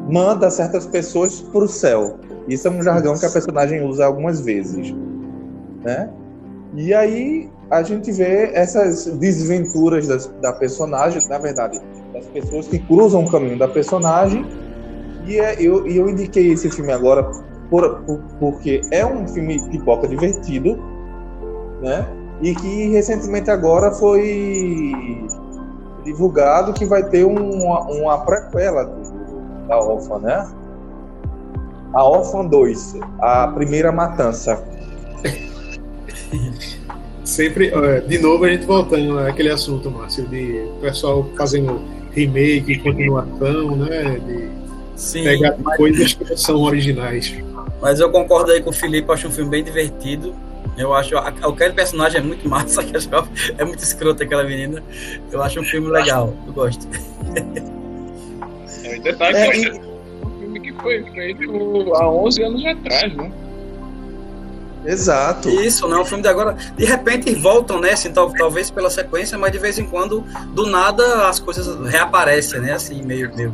[0.07, 2.19] manda certas pessoas para o céu.
[2.47, 4.93] Isso é um jargão que a personagem usa algumas vezes,
[5.83, 6.09] né?
[6.75, 11.79] E aí a gente vê essas desventuras das, da personagem, na verdade,
[12.13, 14.45] das pessoas que cruzam o caminho da personagem.
[15.25, 17.31] E é, eu, eu indiquei esse filme agora
[17.71, 20.77] por, por, porque é um filme pipoca divertido,
[21.81, 22.05] né?
[22.41, 24.93] E que recentemente agora foi
[26.03, 30.51] divulgado que vai ter uma, uma prequela do, da Orphan, né?
[31.93, 34.61] A Orphan 2, a primeira matança.
[37.23, 37.71] Sempre,
[38.07, 41.79] de novo, a gente voltando naquele assunto, Márcio, de pessoal fazendo
[42.11, 44.19] remake, continuação, né?
[44.25, 44.49] De
[44.97, 47.33] Sim, pegar coisas que são originais.
[47.81, 50.35] Mas eu concordo aí com o Felipe, acho um filme bem divertido.
[50.77, 51.17] Eu acho.
[51.17, 52.81] Aquele personagem é muito massa,
[53.57, 54.81] é muito escroto aquela menina.
[55.31, 56.87] Eu acho um filme legal, eu gosto.
[58.83, 63.31] É, detalhe é, é um filme que foi feito há 11 anos atrás, né?
[64.85, 65.49] Exato.
[65.49, 66.55] Isso, não é um filme de agora.
[66.75, 67.91] De repente voltam, né?
[67.91, 70.21] Assim, tal, talvez pela sequência, mas de vez em quando,
[70.53, 72.73] do nada, as coisas reaparecem, né?
[72.73, 73.33] Assim, meio.
[73.35, 73.53] meio...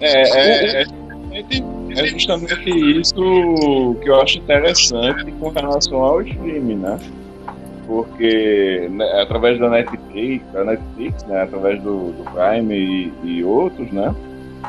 [0.00, 0.86] É, é, é,
[1.32, 6.98] é justamente isso que eu acho interessante com relação ao streaming, né?
[7.86, 11.42] Porque né, através da Netflix, da Netflix, né?
[11.42, 14.14] Através do, do Prime e, e outros, né?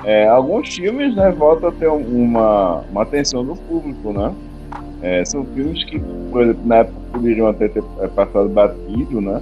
[0.05, 4.34] É, alguns filmes né, voltam a ter uma, uma atenção do público, né?
[5.01, 5.99] É, são filmes que,
[6.32, 7.84] por exemplo, na época poderiam até ter
[8.16, 9.41] passado batido, né?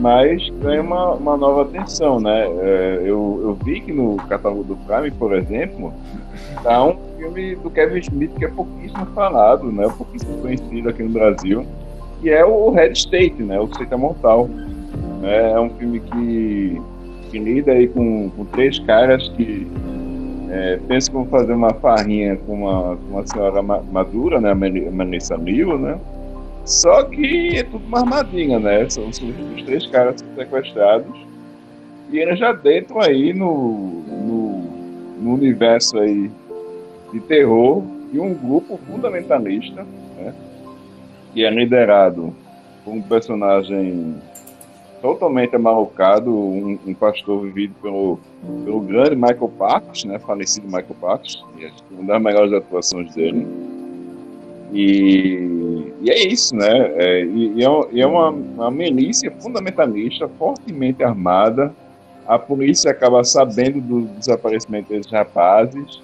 [0.00, 2.46] Mas ganha uma, uma nova atenção, né?
[2.46, 5.92] É, eu, eu vi que no catálogo do Prime, por exemplo,
[6.62, 9.86] tá um filme do Kevin Smith que é pouquíssimo falado, né?
[9.96, 11.66] Pouquíssimo conhecido aqui no Brasil,
[12.20, 13.60] que é o Red State, né?
[13.60, 14.48] O Seita Mortal.
[15.22, 16.80] É, é um filme que,
[17.30, 19.66] que lida aí com, com três caras que
[20.50, 25.36] é, que vou fazer uma farrinha com uma, com uma senhora madura, né, a Melissa
[25.36, 25.98] Liu, né?
[26.64, 28.88] Só que é tudo uma armadinha, né?
[28.88, 31.30] São os, os três caras sequestrados
[32.12, 34.58] e eles já dentro aí no, no,
[35.20, 36.30] no, universo aí
[37.12, 37.82] de terror
[38.12, 39.86] de um grupo fundamentalista,
[40.16, 40.34] né?
[41.32, 42.34] Que é liderado
[42.84, 44.16] por um personagem
[45.00, 48.18] totalmente amarrocado, um, um, pastor vivido pelo,
[48.64, 51.42] pelo grande Michael Parks, né, falecido Michael Parks,
[51.90, 53.46] uma das melhores atuações dele.
[54.72, 56.92] E, e é isso, né?
[56.96, 61.74] É, e, e, é, e é uma, uma milícia fundamentalista, fortemente armada.
[62.26, 66.00] A polícia acaba sabendo do desaparecimento desses rapazes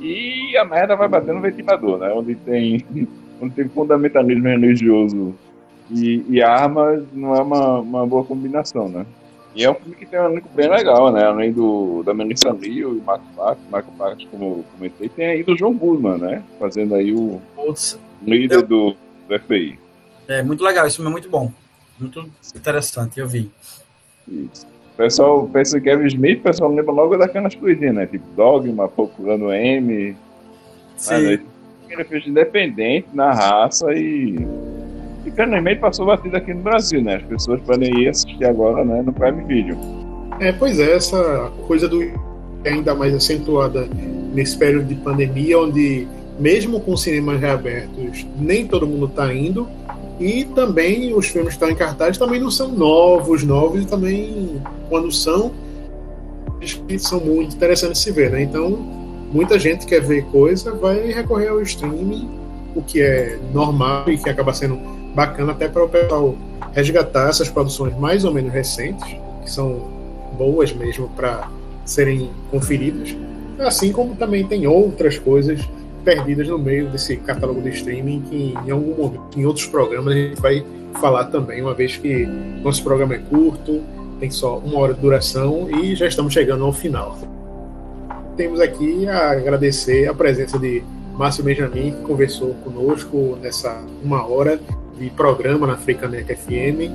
[0.00, 2.12] e a merda vai bater no ventilador, né?
[2.12, 2.84] Onde tem,
[3.40, 5.34] onde tem fundamentalismo religioso
[5.90, 9.06] e, e armas não é uma, uma boa combinação, né?
[9.54, 11.24] E é um filme que tem um elenco bem legal, né?
[11.24, 15.56] Além do, da Melissa Leo e Marco Pax, Marco Pax, como comentei, tem aí do
[15.56, 16.42] João Guzman, né?
[16.58, 17.40] Fazendo aí o
[18.22, 18.62] líder eu...
[18.62, 18.96] do,
[19.28, 19.78] do FBI.
[20.28, 21.52] É muito legal, esse filme é muito bom.
[21.98, 23.50] Muito interessante, eu vi.
[24.28, 24.66] Isso.
[24.94, 28.06] O pessoal pensa em Kevin Smith, o pessoal lembra logo daquelas coisinhas, né?
[28.06, 30.16] Tipo Dogma, Procurando M.
[30.96, 31.38] Sim.
[31.88, 34.46] Ele fez independente na raça e
[35.26, 37.16] e Carnegie passou batida aqui no Brasil, né?
[37.16, 39.76] As pessoas podem ir assistir agora né, no Prime Video.
[40.38, 42.00] É, pois é, essa coisa do
[42.62, 43.88] é ainda mais acentuada
[44.32, 46.06] nesse período de pandemia, onde
[46.38, 49.68] mesmo com cinemas reabertos, nem todo mundo está indo,
[50.18, 54.60] e também os filmes que estão em cartaz também não são novos, novos, e também,
[54.88, 55.52] quando são,
[56.98, 58.42] são muito interessantes de se ver, né?
[58.42, 58.70] Então,
[59.32, 62.28] muita gente quer ver coisa, vai recorrer ao streaming,
[62.74, 64.76] o que é normal e que acaba sendo
[65.14, 66.36] bacana até para o pessoal
[66.72, 69.80] resgatar essas produções mais ou menos recentes, que são
[70.36, 71.48] boas mesmo para
[71.86, 73.16] serem conferidas,
[73.58, 75.60] assim como também tem outras coisas
[76.06, 80.16] perdidas no meio desse catálogo de streaming que em algum momento, em outros programas, a
[80.16, 80.64] gente vai
[81.00, 82.24] falar também, uma vez que
[82.62, 83.82] nosso programa é curto,
[84.20, 87.18] tem só uma hora de duração e já estamos chegando ao final.
[88.36, 90.80] Temos aqui a agradecer a presença de
[91.12, 94.60] Márcio Benjamin, que conversou conosco nessa uma hora
[94.96, 96.92] de programa na Frecanec FM,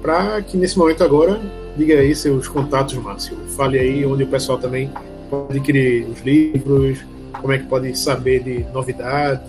[0.00, 1.38] para que nesse momento agora
[1.76, 3.36] diga aí seus contatos, Márcio.
[3.54, 4.90] Fale aí onde o pessoal também
[5.28, 7.04] pode adquirir os livros,
[7.40, 9.42] como é que pode saber de novidades.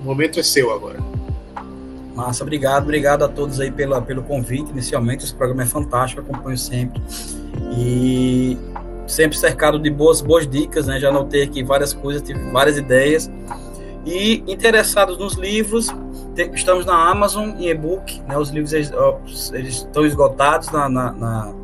[0.00, 0.98] O momento é seu agora.
[2.14, 5.24] Massa, obrigado, obrigado a todos aí pela, pelo convite inicialmente.
[5.24, 7.00] Esse programa é fantástico, acompanho sempre.
[7.76, 8.58] E
[9.06, 10.98] sempre cercado de boas, boas dicas, né?
[10.98, 13.30] Já anotei aqui várias coisas, tive várias ideias.
[14.06, 15.88] E interessados nos livros,
[16.54, 18.38] estamos na Amazon em e-book, né?
[18.38, 18.92] Os livros eles,
[19.52, 21.54] eles estão esgotados na, na, na,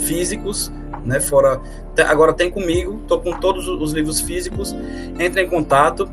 [0.00, 0.72] físicos,
[1.06, 1.20] né?
[1.20, 1.60] Fora
[2.06, 4.74] agora tem comigo, estou com todos os livros físicos.
[5.18, 6.08] Entre em contato,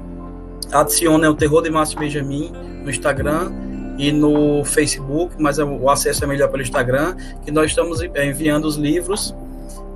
[0.72, 2.52] adicione o Terror de Márcio Benjamin
[2.84, 3.52] no Instagram
[3.98, 8.76] e no Facebook, mas o acesso é melhor pelo Instagram, que nós estamos enviando os
[8.76, 9.36] livros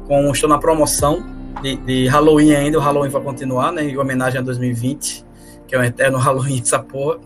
[0.08, 1.26] com estou na promoção
[1.62, 3.84] de, de Halloween ainda, o Halloween vai continuar, né?
[3.84, 5.28] Em homenagem a 2020
[5.68, 7.20] que é o eterno Halloween essa porra.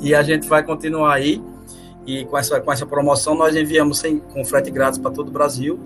[0.00, 1.42] E a gente vai continuar aí.
[2.06, 5.30] E com essa, com essa promoção nós enviamos sem, com frete grátis para todo o
[5.30, 5.78] Brasil.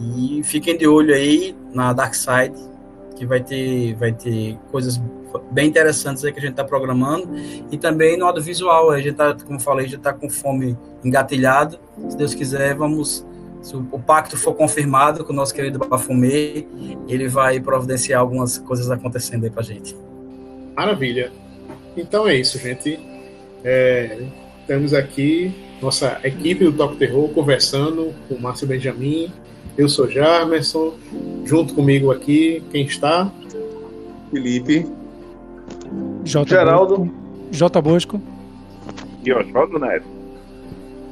[0.00, 2.54] E fiquem de olho aí na Dark Side,
[3.16, 5.00] que vai ter, vai ter coisas
[5.50, 7.28] bem interessantes aí que a gente está programando.
[7.70, 11.78] E também no audiovisual, a gente tá, como falei, gente está com fome engatilhada.
[12.08, 13.26] Se Deus quiser, vamos.
[13.62, 16.66] Se o, pacto for confirmado com o nosso querido Bafumê,
[17.06, 19.94] ele vai providenciar algumas coisas acontecendo aí para gente.
[20.74, 21.30] Maravilha.
[21.94, 22.98] Então é isso, gente.
[23.62, 24.18] É,
[24.66, 29.32] temos aqui nossa equipe do Toque Terror conversando com o Márcio Benjamin.
[29.76, 30.94] Eu sou Jarmerson.
[31.44, 33.30] Junto comigo aqui, quem está?
[34.30, 34.86] Felipe.
[36.24, 36.48] J.
[36.48, 37.10] Geraldo.
[37.50, 37.80] J.
[37.80, 38.20] Bosco.
[39.24, 40.06] E Oswaldo Neto.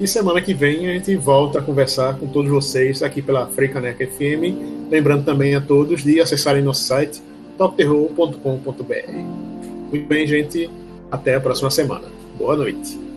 [0.00, 4.06] E semana que vem a gente volta a conversar com todos vocês aqui pela Freicaneca
[4.06, 4.88] FM.
[4.88, 7.20] Lembrando também a todos de acessarem nosso site
[7.56, 9.12] topterror.com.br.
[9.90, 10.70] Muito bem, gente.
[11.10, 12.06] Até a próxima semana.
[12.38, 13.07] Boa noite.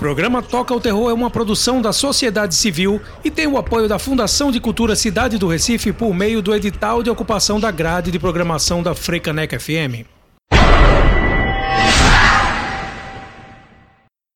[0.00, 3.98] Programa Toca o Terror é uma produção da sociedade civil e tem o apoio da
[3.98, 8.18] Fundação de Cultura Cidade do Recife por meio do edital de ocupação da grade de
[8.18, 10.19] programação da Frecaneca FM.